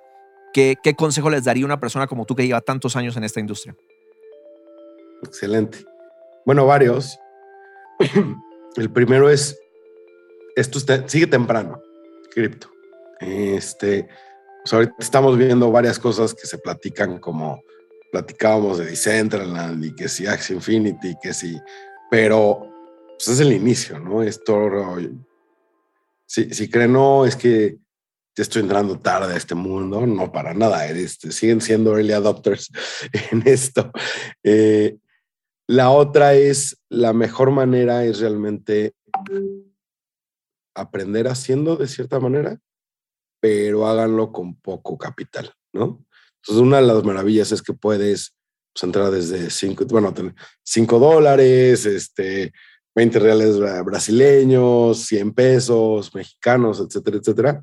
¿Qué, 0.52 0.76
¿Qué 0.82 0.94
consejo 0.94 1.30
les 1.30 1.44
daría 1.44 1.64
una 1.64 1.78
persona 1.78 2.06
como 2.06 2.24
tú 2.24 2.34
que 2.34 2.46
lleva 2.46 2.60
tantos 2.62 2.96
años 2.96 3.16
en 3.16 3.24
esta 3.24 3.40
industria? 3.40 3.76
Excelente. 5.22 5.84
Bueno, 6.44 6.66
varios. 6.66 7.18
El 8.76 8.90
primero 8.90 9.30
es, 9.30 9.58
esto 10.56 10.80
sigue 11.06 11.26
temprano, 11.26 11.80
cripto. 12.30 12.68
Este, 13.20 14.08
pues 14.62 14.72
ahorita 14.72 14.94
estamos 14.98 15.36
viendo 15.38 15.70
varias 15.70 15.98
cosas 15.98 16.34
que 16.34 16.46
se 16.46 16.58
platican 16.58 17.18
como 17.18 17.62
platicábamos 18.16 18.78
de 18.78 18.86
Decentraland 18.86 19.84
y 19.84 19.94
que 19.94 20.08
si 20.08 20.26
Axie 20.26 20.56
Infinity, 20.56 21.16
que 21.22 21.34
si, 21.34 21.60
pero 22.10 22.66
pues 23.10 23.28
es 23.28 23.40
el 23.40 23.52
inicio, 23.52 23.98
¿no? 23.98 24.22
Esto, 24.22 24.96
si, 26.24 26.48
si 26.54 26.70
creen, 26.70 26.94
no, 26.94 27.26
es 27.26 27.36
que 27.36 27.76
ya 28.34 28.42
estoy 28.42 28.62
entrando 28.62 28.98
tarde 28.98 29.34
a 29.34 29.36
este 29.36 29.54
mundo, 29.54 30.06
no 30.06 30.32
para 30.32 30.54
nada, 30.54 30.86
este, 30.86 31.30
siguen 31.30 31.60
siendo 31.60 31.94
early 31.94 32.12
adopters 32.14 32.70
en 33.32 33.42
esto. 33.44 33.92
Eh, 34.42 34.96
la 35.68 35.90
otra 35.90 36.32
es, 36.32 36.80
la 36.88 37.12
mejor 37.12 37.50
manera 37.50 38.02
es 38.06 38.20
realmente 38.20 38.94
aprender 40.74 41.28
haciendo 41.28 41.76
de 41.76 41.86
cierta 41.86 42.18
manera, 42.18 42.58
pero 43.40 43.86
háganlo 43.86 44.32
con 44.32 44.58
poco 44.58 44.96
capital, 44.96 45.52
¿no? 45.74 46.06
Entonces, 46.46 46.62
una 46.62 46.76
de 46.80 46.86
las 46.86 47.02
maravillas 47.02 47.50
es 47.50 47.60
que 47.60 47.72
puedes 47.72 48.34
pues, 48.72 48.84
entrar 48.84 49.10
desde 49.10 49.50
5, 49.50 49.86
bueno, 49.86 50.14
5 50.62 50.98
dólares, 50.98 51.86
este, 51.86 52.52
20 52.94 53.18
reales 53.18 53.58
brasileños, 53.84 54.98
100 55.00 55.32
pesos 55.32 56.14
mexicanos, 56.14 56.80
etcétera, 56.80 57.16
etcétera. 57.16 57.62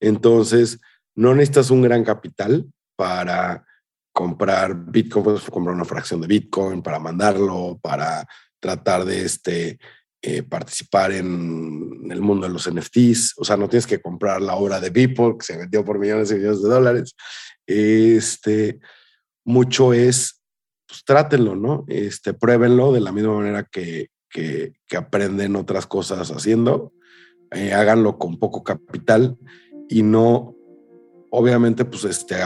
Entonces, 0.00 0.80
no 1.14 1.34
necesitas 1.34 1.70
un 1.70 1.82
gran 1.82 2.04
capital 2.04 2.66
para 2.96 3.64
comprar 4.12 4.74
Bitcoin, 4.74 5.24
puedes 5.24 5.42
comprar 5.42 5.74
una 5.74 5.84
fracción 5.84 6.20
de 6.20 6.26
Bitcoin 6.26 6.82
para 6.82 6.98
mandarlo, 6.98 7.78
para 7.82 8.26
tratar 8.58 9.04
de 9.04 9.24
este, 9.24 9.78
eh, 10.24 10.44
participar 10.44 11.10
en, 11.12 12.08
el 12.10 12.20
mundo 12.20 12.46
de 12.46 12.52
los 12.52 12.70
NFTs. 12.70 13.34
O 13.38 13.44
sea, 13.44 13.56
no 13.56 13.68
tienes 13.68 13.86
que 13.86 14.00
comprar 14.00 14.40
la 14.40 14.54
obra 14.54 14.78
de 14.80 14.90
Beeple, 14.90 15.36
que 15.38 15.44
se 15.44 15.56
vendió 15.56 15.84
por 15.84 15.98
millones 15.98 16.30
y 16.30 16.34
millones 16.34 16.62
de 16.62 16.68
dólares. 16.68 17.16
Este, 17.72 18.80
mucho 19.44 19.92
es, 19.92 20.42
pues 20.86 21.04
trátenlo, 21.04 21.56
¿no? 21.56 21.84
Este, 21.88 22.34
pruébenlo 22.34 22.92
de 22.92 23.00
la 23.00 23.12
misma 23.12 23.34
manera 23.34 23.64
que, 23.64 24.10
que, 24.28 24.74
aprenden 24.96 25.56
otras 25.56 25.86
cosas 25.86 26.30
haciendo. 26.30 26.92
Eh, 27.50 27.72
háganlo 27.72 28.18
con 28.18 28.38
poco 28.38 28.62
capital 28.62 29.36
y 29.88 30.02
no, 30.02 30.54
obviamente, 31.30 31.84
pues 31.84 32.04
este, 32.04 32.36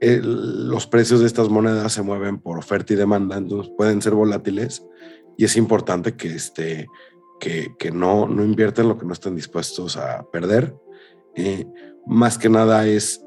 eh, 0.00 0.20
los 0.22 0.86
precios 0.86 1.20
de 1.20 1.26
estas 1.26 1.48
monedas 1.48 1.92
se 1.92 2.02
mueven 2.02 2.38
por 2.38 2.58
oferta 2.58 2.92
y 2.92 2.96
demanda, 2.96 3.36
entonces 3.36 3.72
pueden 3.76 4.00
ser 4.02 4.14
volátiles 4.14 4.84
y 5.36 5.44
es 5.44 5.56
importante 5.56 6.16
que, 6.16 6.34
este, 6.34 6.86
que, 7.38 7.74
que 7.78 7.90
no, 7.90 8.28
no 8.28 8.44
inviertan 8.44 8.88
lo 8.88 8.98
que 8.98 9.06
no 9.06 9.12
estén 9.12 9.34
dispuestos 9.34 9.96
a 9.96 10.24
perder. 10.30 10.74
Eh, 11.34 11.66
más 12.06 12.38
que 12.38 12.48
nada 12.48 12.86
es 12.86 13.24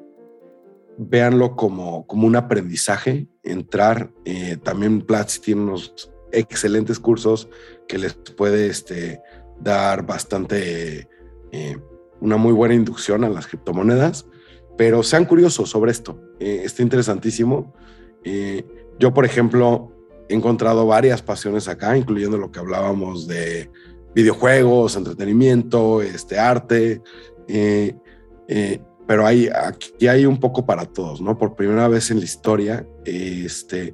véanlo 0.98 1.56
como, 1.56 2.06
como 2.08 2.28
un 2.28 2.36
aprendizaje, 2.36 3.28
entrar. 3.44 4.12
Eh, 4.26 4.58
también 4.62 5.02
Platzi 5.02 5.40
tiene 5.40 5.62
unos 5.62 6.12
excelentes 6.32 7.00
cursos 7.00 7.50
que 7.88 7.98
les 7.98 8.14
puede 8.14 8.68
este, 8.68 9.22
dar 9.60 10.06
bastante, 10.06 11.08
eh, 11.52 11.78
una 12.22 12.38
muy 12.38 12.54
buena 12.54 12.76
inducción 12.76 13.24
a 13.24 13.30
las 13.30 13.48
criptomonedas 13.48 14.26
pero 14.76 15.04
sean 15.04 15.26
curiosos 15.26 15.70
sobre 15.70 15.92
esto. 15.92 16.20
Eh, 16.40 16.62
está 16.66 16.82
interesantísimo. 16.82 17.76
Yo, 18.98 19.14
por 19.14 19.24
ejemplo, 19.24 19.92
he 20.28 20.34
encontrado 20.34 20.88
varias 20.88 21.22
pasiones 21.22 21.68
acá, 21.68 21.96
incluyendo 21.96 22.40
lo 22.40 22.52
que 22.52 22.60
hablábamos 22.60 23.28
de 23.28 23.70
videojuegos, 24.16 24.96
entretenimiento, 24.96 26.02
este, 26.02 26.40
arte. 26.40 27.04
Pero 29.14 29.28
hay, 29.28 29.48
aquí 29.48 30.08
hay 30.08 30.26
un 30.26 30.40
poco 30.40 30.66
para 30.66 30.88
todos, 30.88 31.22
¿no? 31.22 31.38
Por 31.38 31.56
primera 31.56 31.88
vez 31.88 32.10
en 32.10 32.18
la 32.18 32.26
historia, 32.26 32.84
este, 33.06 33.94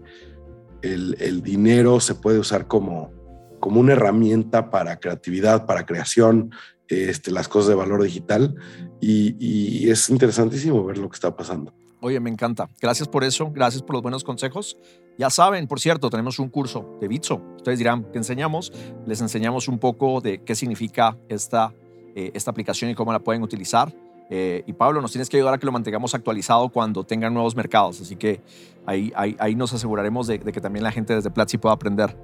el, 0.82 1.18
el 1.20 1.42
dinero 1.42 2.00
se 2.00 2.16
puede 2.16 2.40
usar 2.40 2.68
como, 2.68 3.12
como 3.60 3.82
una 3.82 3.92
herramienta 3.92 4.70
para 4.70 4.98
creatividad, 4.98 5.66
para 5.66 5.86
creación, 5.86 6.52
este, 6.88 7.32
las 7.32 7.50
cosas 7.50 7.68
de 7.68 7.76
valor 7.76 8.02
digital 8.02 8.56
y, 9.02 9.90
es 9.90 10.10
interesantísimo 10.10 10.86
ver 10.86 10.98
lo 10.98 11.10
que 11.10 11.16
está 11.16 11.36
pasando. 11.36 11.74
Oye, 12.00 12.18
me 12.22 12.30
encanta. 12.30 12.70
Gracias 12.80 13.10
por 13.10 13.26
eso, 13.26 13.52
gracias 13.52 13.84
por 13.84 13.96
los 13.96 14.02
buenos 14.02 14.24
consejos. 14.24 14.78
Ya 15.18 15.30
saben, 15.30 15.68
por 15.68 15.82
cierto, 15.82 16.10
tenemos 16.10 16.40
un 16.40 16.48
curso 16.48 16.98
de 17.02 17.10
Bitso. 17.10 17.42
Ustedes 17.58 17.78
dirán, 17.78 18.06
¿qué 18.14 18.20
enseñamos? 18.20 18.72
Les 19.06 19.20
enseñamos 19.20 19.68
un 19.68 19.80
poco 19.80 20.22
de 20.22 20.46
qué 20.46 20.56
significa 20.56 21.18
esta, 21.28 21.74
eh, 22.16 22.32
esta 22.34 22.52
aplicación 22.52 22.90
y 22.90 22.96
cómo 22.96 23.12
la 23.12 23.20
pueden 23.20 23.44
utilizar. 23.44 23.94
Eh, 24.30 24.64
y 24.68 24.74
Pablo, 24.74 25.02
nos 25.02 25.12
tienes 25.12 25.28
que 25.28 25.38
ayudar 25.38 25.56
a 25.56 25.58
que 25.58 25.66
lo 25.66 25.72
mantengamos 25.72 26.14
actualizado 26.14 26.70
cuando 26.70 27.04
tengan 27.04 27.34
nuevos 27.34 27.56
mercados. 27.56 28.00
Así 28.02 28.16
que 28.16 28.42
ahí, 28.86 29.12
ahí, 29.16 29.56
nos 29.56 29.74
aseguraremos 29.74 30.28
de, 30.28 30.40
que 30.40 30.62
también 30.62 30.84
la 30.84 30.92
gente 30.92 31.16
desde 31.16 31.32
Platzi 31.32 31.58
pueda 31.58 31.74
aprender. 31.74 32.16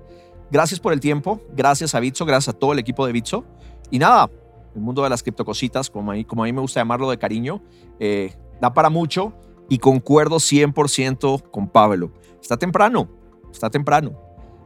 Gracias 0.51 0.79
por 0.79 0.93
el 0.93 0.99
tiempo, 0.99 1.41
gracias 1.55 1.95
a 1.95 1.99
Bitso, 1.99 2.25
gracias 2.25 2.55
a 2.55 2.57
todo 2.57 2.73
el 2.73 2.79
equipo 2.79 3.05
de 3.05 3.11
Bitso. 3.11 3.43
Y 3.89 3.97
nada, 3.97 4.29
el 4.75 4.81
mundo 4.81 5.03
de 5.03 5.09
las 5.09 5.23
criptocositas, 5.23 5.89
como 5.89 6.11
a 6.11 6.15
mí, 6.15 6.25
como 6.25 6.43
a 6.43 6.45
mí 6.45 6.53
me 6.53 6.61
gusta 6.61 6.79
llamarlo 6.79 7.09
de 7.09 7.17
cariño, 7.17 7.63
eh, 7.99 8.33
da 8.61 8.73
para 8.73 8.89
mucho 8.89 9.33
y 9.69 9.79
concuerdo 9.79 10.37
100% 10.37 11.49
con 11.49 11.67
Pablo. 11.67 12.11
Está 12.41 12.57
temprano, 12.57 13.09
está 13.51 13.69
temprano. 13.71 14.13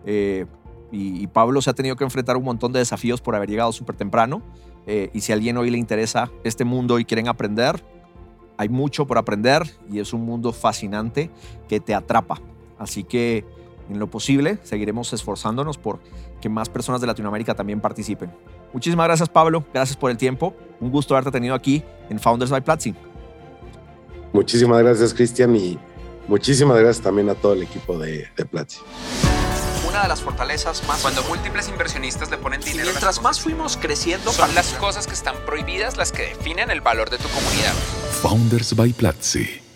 Eh, 0.06 0.46
y, 0.92 1.28
Pablo 1.28 1.62
se 1.62 1.70
ha 1.70 1.74
tenido 1.74 1.96
que 1.96 2.04
enfrentar 2.04 2.36
un 2.36 2.44
montón 2.44 2.72
de 2.74 2.80
desafíos 2.80 3.22
por 3.22 3.36
haber 3.36 3.50
llegado 3.50 3.72
súper 3.72 3.96
temprano. 3.96 4.42
Eh, 4.92 5.12
y 5.14 5.22
si 5.22 5.32
a 5.32 5.36
alguien 5.36 5.56
hoy 5.56 5.70
le 5.70 5.78
interesa 5.78 6.32
este 6.44 6.66
mundo 6.66 6.98
y 6.98 7.06
quieren 7.06 7.28
aprender, 7.28 7.84
hay 8.58 8.70
mucho 8.70 9.06
por 9.06 9.20
aprender 9.20 9.62
y 9.88 10.00
es 10.00 10.14
un 10.14 10.22
mundo 10.22 10.52
fascinante 10.52 11.30
que 11.68 11.80
te 11.80 11.94
atrapa. 11.94 12.42
Así 12.80 13.04
que 13.04 13.46
en 13.88 14.00
lo 14.00 14.08
posible 14.08 14.58
seguiremos 14.64 15.14
esforzándonos 15.14 15.78
por 15.78 16.00
que 16.42 16.50
más 16.50 16.70
personas 16.70 17.02
de 17.02 17.06
Latinoamérica 17.06 17.54
también 17.54 17.80
participen. 17.82 18.32
Muchísimas 18.74 19.06
gracias, 19.06 19.30
Pablo. 19.30 19.64
Gracias 19.72 19.96
por 19.96 20.10
el 20.10 20.18
tiempo. 20.18 20.56
Un 20.80 20.90
gusto 20.90 21.14
haberte 21.14 21.30
tenido 21.30 21.54
aquí 21.54 21.84
en 22.10 22.18
Founders 22.18 22.50
by 22.50 22.62
Platzi. 22.62 22.96
Muchísimas 24.34 24.82
gracias, 24.82 25.14
Cristian, 25.14 25.56
y 25.56 25.78
muchísimas 26.28 26.80
gracias 26.80 27.04
también 27.04 27.30
a 27.30 27.36
todo 27.36 27.54
el 27.54 27.62
equipo 27.62 28.00
de, 28.00 28.26
de 28.36 28.46
Platzi. 28.46 28.80
Una 30.00 30.04
de 30.04 30.10
las 30.14 30.22
fortalezas 30.22 30.82
más... 30.88 31.02
Cuando 31.02 31.22
múltiples 31.24 31.68
inversionistas 31.68 32.32
le 32.32 32.38
ponen 32.38 32.62
Y 32.62 32.68
dinero. 32.68 32.86
las 32.86 32.94
mientras 32.94 33.22
más 33.22 33.42
fuimos 33.42 33.76
creciendo... 33.76 34.32
Son 34.32 34.56
las 34.56 34.68
cosas 34.76 35.06
que 35.06 35.12
están 35.12 35.36
prohibidas 35.46 35.98
las 35.98 36.14
que 36.14 36.22
definen 36.22 36.72
el 36.72 36.80
valor 36.80 37.10
de 37.10 37.18
tu 37.18 37.28
comunidad. 37.28 37.74
Founders 38.22 38.74
by 38.78 38.94
Platzi. 38.94 39.69